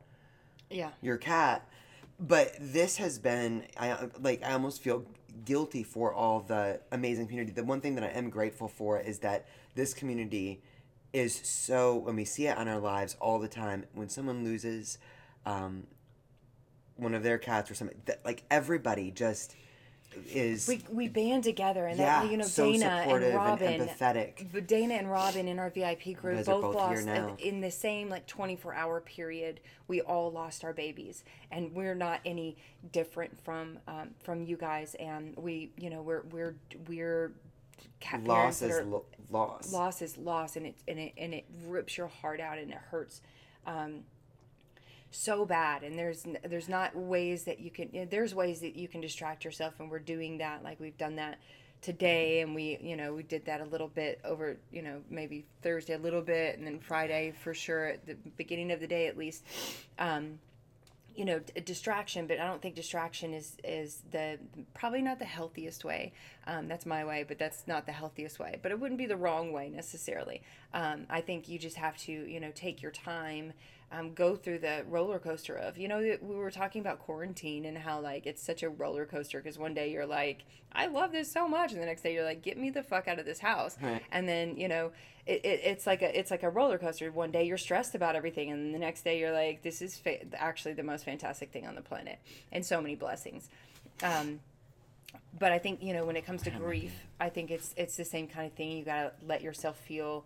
[0.69, 0.89] Yeah.
[1.01, 1.67] your cat.
[2.19, 5.05] But this has been, I like, I almost feel
[5.45, 7.51] guilty for all the amazing community.
[7.53, 10.61] The one thing that I am grateful for is that this community
[11.13, 14.97] is so, when we see it on our lives all the time, when someone loses
[15.45, 15.87] um,
[16.95, 19.55] one of their cats or something, that, like everybody just
[20.27, 23.89] is We, we band together and yeah, that you know so Dana and Robin and
[23.89, 24.67] empathetic.
[24.67, 27.35] Dana and Robin in our VIP group both, both lost now.
[27.39, 29.59] in the same like 24 hour period.
[29.87, 32.57] We all lost our babies, and we're not any
[32.91, 34.95] different from um, from you guys.
[34.95, 36.55] And we, you know, we're we're
[36.87, 37.33] we're
[37.99, 39.71] cat Loss is lo- loss.
[39.71, 42.77] loss is loss, and it and it and it rips your heart out and it
[42.89, 43.21] hurts.
[43.65, 44.01] Um,
[45.11, 48.75] so bad and there's there's not ways that you can you know, there's ways that
[48.75, 51.37] you can distract yourself and we're doing that like we've done that
[51.81, 55.45] today and we you know we did that a little bit over you know maybe
[55.61, 59.07] thursday a little bit and then friday for sure at the beginning of the day
[59.07, 59.43] at least.
[59.99, 60.39] Um
[61.13, 64.39] you know distraction but i don't think distraction is is the
[64.73, 66.13] probably not the healthiest way.
[66.47, 69.17] Um, that's my way but that's not the healthiest way but it wouldn't be the
[69.17, 70.41] wrong way necessarily.
[70.73, 73.53] Um, i think you just have to you know take your time
[73.91, 77.77] um, go through the roller coaster of you know we were talking about quarantine and
[77.77, 81.29] how like it's such a roller coaster because one day you're like i love this
[81.31, 83.39] so much and the next day you're like get me the fuck out of this
[83.39, 83.77] house.
[83.81, 84.01] Right.
[84.11, 84.91] and then you know
[85.27, 87.11] it, it, it's like a it's like a roller coaster.
[87.11, 90.25] One day you're stressed about everything and the next day you're like this is fa-
[90.33, 92.17] actually the most fantastic thing on the planet
[92.51, 93.49] and so many blessings.
[94.01, 94.39] Um,
[95.37, 98.05] but i think you know when it comes to grief i think it's it's the
[98.05, 98.71] same kind of thing.
[98.71, 100.25] You gotta let yourself feel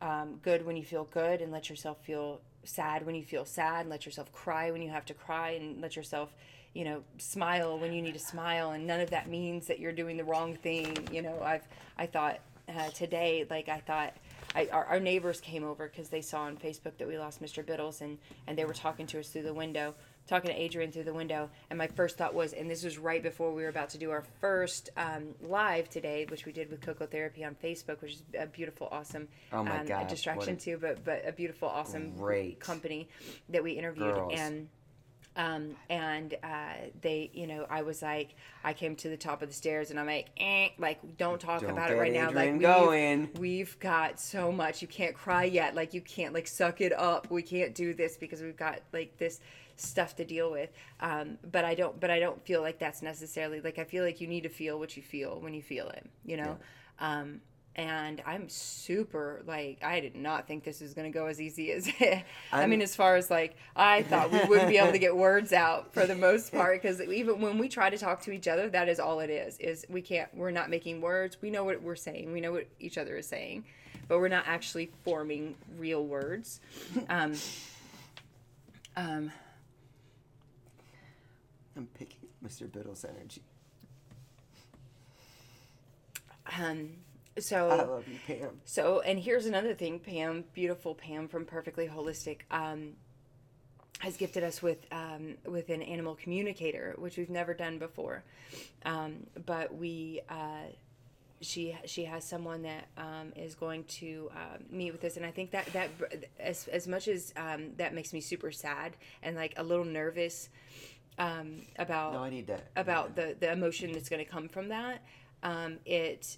[0.00, 3.82] um, good when you feel good and let yourself feel sad when you feel sad
[3.82, 6.32] and let yourself cry when you have to cry and let yourself
[6.74, 8.72] you know smile when you need to smile.
[8.72, 10.96] And none of that means that you're doing the wrong thing.
[11.10, 11.66] You know i've
[11.96, 14.14] i thought uh, today like i thought
[14.54, 17.64] I, our, our neighbors came over because they saw on facebook that we lost mr
[17.64, 19.94] biddles and and they were talking to us through the window
[20.26, 23.22] talking to adrian through the window and my first thought was and this was right
[23.22, 26.80] before we were about to do our first um, live today which we did with
[26.80, 30.54] coco therapy on facebook which is a beautiful awesome Oh my um, God, a distraction
[30.54, 33.08] a too but but a beautiful awesome great company
[33.48, 34.32] that we interviewed girls.
[34.36, 34.68] and
[35.36, 39.48] um, and uh, they, you know, I was like, I came to the top of
[39.48, 42.30] the stairs, and I'm like, eh, like, don't talk Don't about it right now.
[42.30, 43.28] Like, we've, going.
[43.38, 44.80] we've got so much.
[44.80, 45.74] You can't cry yet.
[45.74, 47.30] Like, you can't like suck it up.
[47.30, 49.40] We can't do this because we've got like this
[49.76, 50.70] stuff to deal with.
[51.00, 51.98] Um, but I don't.
[52.00, 53.78] But I don't feel like that's necessarily like.
[53.78, 56.06] I feel like you need to feel what you feel when you feel it.
[56.24, 56.58] You know.
[56.98, 57.40] Um,
[57.78, 61.86] and I'm super like I did not think this was gonna go as easy as
[62.00, 65.14] I I'm- mean as far as like I thought we wouldn't be able to get
[65.14, 68.48] words out for the most part because even when we try to talk to each
[68.48, 71.64] other that is all it is is we can't we're not making words we know
[71.64, 73.62] what we're saying we know what each other is saying
[74.08, 76.60] but we're not actually forming real words
[77.10, 77.34] um,
[78.96, 79.30] um,
[81.76, 82.70] I'm picking up Mr.
[82.70, 83.42] Biddle's energy.
[86.58, 86.90] um,
[87.38, 88.60] so I love you, Pam.
[88.64, 92.94] So, and here's another thing Pam, beautiful Pam from Perfectly Holistic, um,
[93.98, 98.24] has gifted us with um, with an animal communicator, which we've never done before.
[98.84, 100.68] Um, but we, uh,
[101.42, 105.30] she she has someone that um, is going to uh, meet with us, and I
[105.30, 105.90] think that that
[106.40, 110.48] as as much as um, that makes me super sad and like a little nervous
[111.18, 112.70] um, about No, I need that.
[112.76, 115.02] about the the emotion that's going to come from that.
[115.42, 116.36] Um, it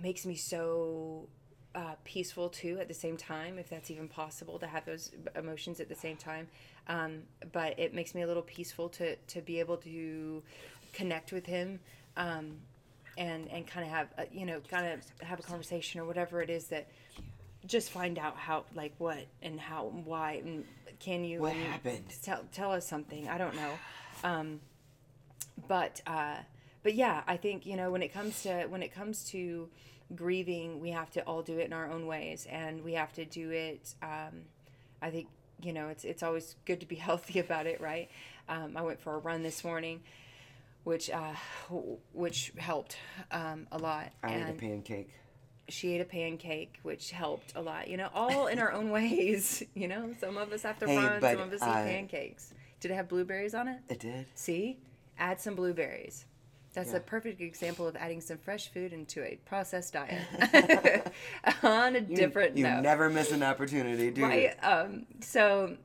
[0.00, 1.28] makes me so
[1.74, 5.80] uh, peaceful too at the same time, if that's even possible to have those emotions
[5.80, 6.48] at the same time.
[6.88, 10.42] Um, but it makes me a little peaceful to to be able to
[10.92, 11.80] connect with him.
[12.16, 12.56] Um,
[13.16, 16.40] and, and kind of have a, you know kind of have a conversation or whatever
[16.40, 16.86] it is that
[17.66, 20.64] just find out how like what and how and why and
[21.00, 22.04] can you What happened?
[22.22, 23.72] tell tell us something i don't know
[24.24, 24.60] um,
[25.68, 26.36] but uh,
[26.82, 29.68] but yeah, I think you know when it comes to when it comes to
[30.14, 33.24] grieving, we have to all do it in our own ways, and we have to
[33.24, 33.94] do it.
[34.02, 34.42] Um,
[35.02, 35.28] I think
[35.60, 38.08] you know, it's it's always good to be healthy about it, right?
[38.48, 40.00] Um, I went for a run this morning,
[40.84, 41.34] which uh,
[42.12, 42.96] which helped
[43.30, 44.12] um, a lot.
[44.22, 45.10] I ate a pancake.
[45.68, 47.88] She ate a pancake, which helped a lot.
[47.88, 49.62] You know, all in our own ways.
[49.74, 52.52] You know, some of us have to Hey, run, some of us uh, eat pancakes.
[52.80, 53.80] Did it have blueberries on it?
[53.88, 54.26] It did.
[54.34, 54.78] See,
[55.18, 56.24] add some blueberries.
[56.74, 56.98] That's Yeah.
[56.98, 60.20] a perfect example of adding some fresh food into a processed diet.
[61.62, 64.50] On a different You note, never miss an opportunity, do you?
[64.62, 65.76] Um, so,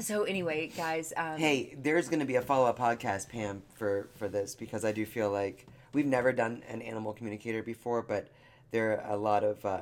[0.00, 1.12] so anyway, guys.
[1.16, 4.84] Um, Hey, there's going to be a follow up podcast, Pam, for for this because
[4.84, 8.28] I do feel like we've never done an animal communicator before, but
[8.70, 9.80] there are a lot of uh,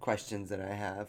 [0.00, 1.08] questions that I have.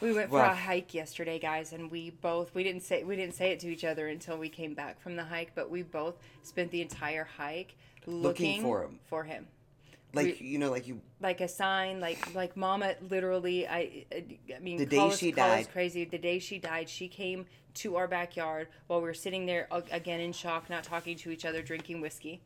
[0.00, 3.16] we went for well- a hike yesterday, guys, and we both we didn't say we
[3.16, 5.82] didn't say it to each other until we came back from the hike, but we
[5.82, 7.76] both spent the entire hike
[8.06, 8.98] looking, for him.
[9.06, 9.46] For him.
[10.12, 14.58] Like We- you know, like you like a sign like like mama literally i i
[14.60, 18.06] mean The day us- she died- crazy the day she died she came to our
[18.06, 22.00] backyard while we were sitting there again in shock not talking to each other drinking
[22.00, 22.40] whiskey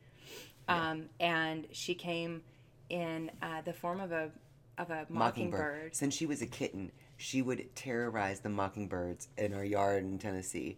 [0.69, 2.43] um, and she came
[2.91, 4.31] in uh, the form of a
[4.79, 5.15] of a mockingbird.
[5.15, 10.19] mockingbird Since she was a kitten, she would terrorize the mockingbirds in our yard in
[10.19, 10.77] Tennessee.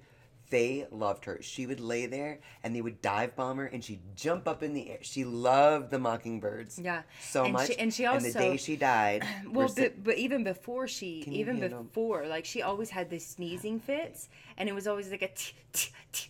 [0.48, 1.38] They loved her.
[1.42, 4.74] She would lay there and they would dive bomb her and she'd jump up in
[4.74, 4.98] the air.
[5.02, 6.76] She loved the mockingbirds.
[6.78, 7.02] Yeah.
[7.20, 7.68] So And much.
[7.68, 9.24] she- and she the day she died.
[9.52, 14.28] well but, but even before she even before like she always had these sneezing fits
[14.56, 16.28] and it was always like a t- t- t.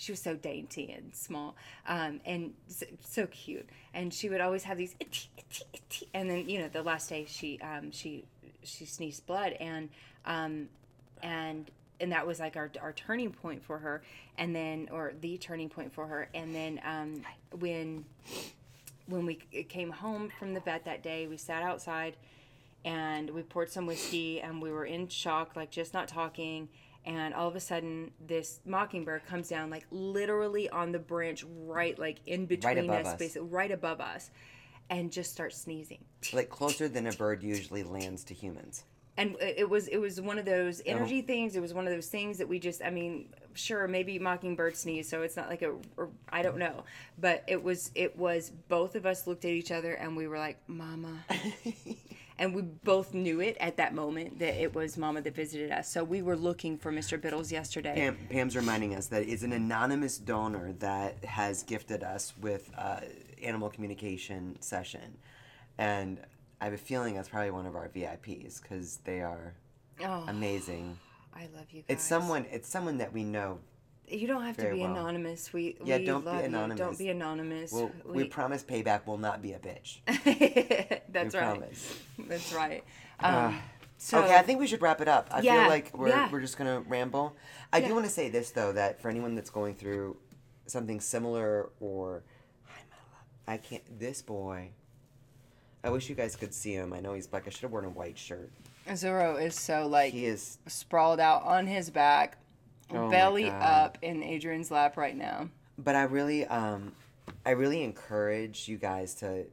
[0.00, 1.54] she was so dainty and small
[1.86, 2.52] um, and
[3.00, 6.68] so, cute and she would always have these "Itty, itty, itty." and then you know
[6.68, 8.24] the last day she um, she
[8.62, 9.88] she sneezed blood and
[10.26, 10.68] um,
[11.22, 11.70] and
[12.00, 14.02] and that was like our, our turning point for her
[14.38, 17.22] and then or the turning point for her and then um,
[17.58, 18.04] when
[19.10, 19.34] when we
[19.68, 22.16] came home from the vet that day, we sat outside
[22.84, 26.68] and we poured some whiskey and we were in shock, like just not talking.
[27.06, 31.98] And all of a sudden, this mockingbird comes down, like literally on the branch, right,
[31.98, 33.18] like in between above us, us.
[33.18, 34.30] basically right above us,
[34.90, 36.04] and just starts sneezing.
[36.32, 38.84] like closer than a bird usually lands to humans.
[39.16, 41.56] and it it was it was one of those energy things.
[41.56, 42.82] It was one of those things that we just.
[42.82, 45.72] I mean, sure, maybe mockingbird sneeze, so it's not like a.
[45.96, 46.84] Or, I don't know,
[47.18, 50.38] but it was it was both of us looked at each other and we were
[50.38, 51.24] like, "Mama,"
[52.40, 55.88] and we both knew it at that moment that it was Mama that visited us.
[55.92, 57.20] So we were looking for Mr.
[57.20, 57.94] Biddles yesterday.
[57.94, 63.00] Pam, Pam's reminding us that it's an anonymous donor that has gifted us with uh,
[63.42, 65.18] animal communication session,
[65.78, 66.18] and
[66.60, 69.54] I have a feeling that's probably one of our VIPs because they are
[70.02, 70.98] Oh, amazing.
[71.34, 71.84] I love you guys.
[71.88, 72.46] It's someone.
[72.50, 73.58] It's someone that we know.
[74.10, 74.90] You don't have to be well.
[74.92, 75.52] anonymous.
[75.52, 76.44] We Yeah, we don't be love you.
[76.46, 76.78] anonymous.
[76.78, 77.72] Don't be anonymous.
[77.72, 79.98] We'll, we, promise payback will not be a bitch.
[81.08, 81.48] That's we right.
[81.58, 81.98] promise.
[82.18, 82.84] That's right.
[83.20, 83.62] Um, Ah.
[83.98, 85.28] so okay, I think we should wrap it up.
[85.30, 86.28] I Yeah, feel like we're, yeah.
[86.30, 87.36] we're just gonna ramble.
[87.72, 87.88] I Yeah.
[87.88, 90.16] do want to say this though that for anyone that's going through
[90.66, 92.22] something similar or
[92.66, 93.24] Hi, my love.
[93.46, 93.98] I can't.
[93.98, 94.70] This boy.
[95.82, 96.92] I wish you guys could see him.
[96.92, 97.44] I know he's black.
[97.46, 98.50] I should have worn a white shirt.
[98.88, 100.58] Zorro is so like He is.
[100.66, 102.36] sprawled out on his back,
[102.92, 105.48] Oh belly up in Adrian's lap right now.
[105.78, 106.92] But I really, um,
[107.46, 109.46] I really encourage you guys to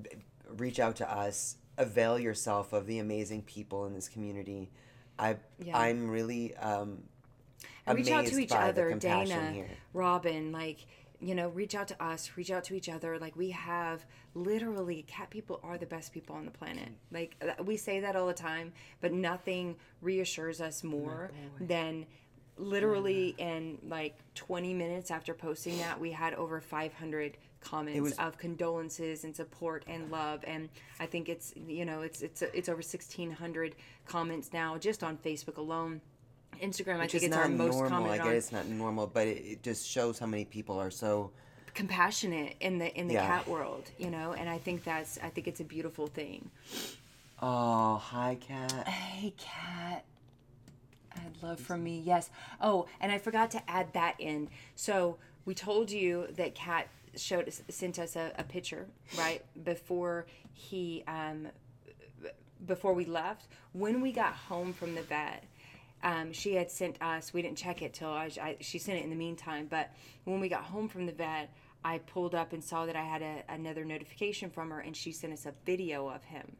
[0.00, 0.10] b-
[0.56, 1.56] reach out to us.
[1.78, 4.70] Avail yourself of the amazing people in this community.
[5.18, 5.78] I, Yeah.
[5.78, 7.02] I'm really um,
[7.86, 9.70] And reach out to each other, Dana, here.
[9.94, 10.86] Robin, like
[11.22, 13.16] you know, reach out to us, reach out to each other.
[13.18, 14.04] Like we have
[14.34, 16.88] literally cat people are the best people on the planet.
[17.12, 21.30] Like uh, we say that all the time, but nothing reassures us more
[21.60, 22.06] than
[22.62, 28.38] literally in like 20 minutes after posting that we had over 500 comments was- of
[28.38, 32.78] condolences and support and love and i think it's you know it's it's it's over
[32.78, 33.74] 1600
[34.06, 36.00] comments now just on facebook alone
[36.60, 37.86] instagram i think it's not our most normal.
[37.86, 40.78] I commented get on it's not normal, but it, it just shows how many people
[40.80, 41.30] are so.
[41.74, 43.26] compassionate in the in the Yeah.
[43.26, 46.50] cat world you know and i think that's i think it's a beautiful thing
[47.44, 48.86] Oh, hi, cat.
[48.86, 50.04] hey cat
[51.16, 52.30] i'd love from me yes.
[52.60, 54.48] Oh and i forgot to add that in.
[54.74, 58.86] So we told you that cat showed us sent us a, a picture
[59.18, 61.48] right before he um
[62.66, 63.48] before we left.
[63.72, 65.44] When we got home from the vet
[66.02, 69.04] um, she had sent us we didn't check it till I, I, she sent it
[69.04, 69.90] in the meantime but
[70.24, 71.52] when we got home from the vet
[71.84, 75.12] i pulled up and saw that i had a, another notification from her and she
[75.12, 76.56] sent us a video of him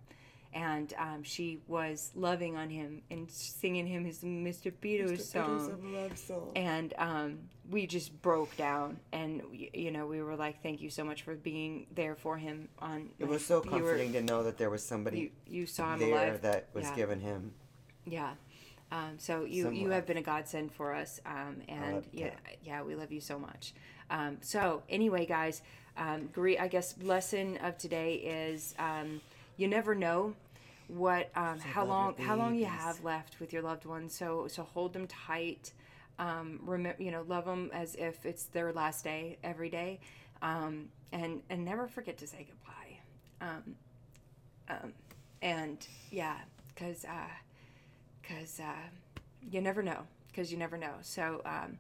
[0.55, 5.80] and um, she was loving on him and singing him his mr Biddles song
[6.14, 6.50] song.
[6.57, 7.38] and um,
[7.70, 11.22] we just broke down and y- you know we were like thank you so much
[11.22, 14.59] for being there for him on It was so you were- comforting to know that
[14.59, 15.30] there was somebody you,
[15.61, 16.96] you saw him there alive that was Yeah.
[16.96, 17.53] giving him
[18.05, 18.32] Yeah.
[18.90, 22.57] Um, so you Some you have been a godsend for us, um, and yeah, that.
[22.62, 23.72] yeah, we love you so much.
[24.11, 25.62] Um, so anyway, guys,
[25.96, 29.22] um, I guess lesson of today is um,
[29.57, 30.34] you never know
[30.88, 34.14] what um, how long how long you have left with your loved ones.
[34.14, 35.72] So so hold them tight.
[36.18, 40.00] Um, remember, you know, love them as if it's their last day every day,
[40.42, 42.98] um, and and never forget to say goodbye.
[43.40, 43.76] Um,
[44.68, 44.92] um,
[45.40, 46.36] and yeah,
[46.74, 47.32] because uh,
[48.20, 51.78] because uh, you never know because you never know so um,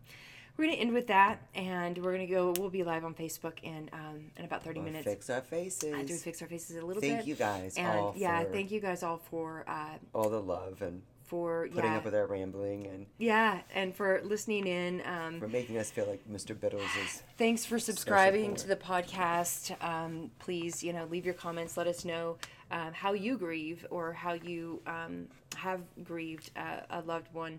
[0.56, 3.88] we're gonna end with that and we're gonna go we'll be live on facebook in
[3.92, 5.92] um, in about 30 We'll minutes Fix our faces.
[5.94, 8.44] after we fix our faces a little Thank bit Thank you guys and all yeah
[8.44, 12.14] thank you guys all for uh, all the love and for putting yeah up with
[12.14, 16.58] our rambling and yeah and for listening in um, for making us feel like Mr.
[16.58, 17.22] Biddles is.
[17.38, 19.74] Thanks for subscribing to the podcast.
[19.82, 21.78] Um, please, you know, leave your comments.
[21.78, 22.36] Let us know
[22.70, 25.26] um, how you grieve or how you um,
[25.56, 27.58] have grieved uh, a loved one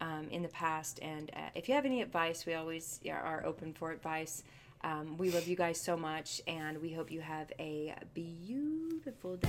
[0.00, 0.98] um, in the past.
[1.02, 4.42] And uh, if you have any advice, we always are open for advice.
[4.84, 9.48] Um, we love you guys so much, and we hope you have a beautiful day.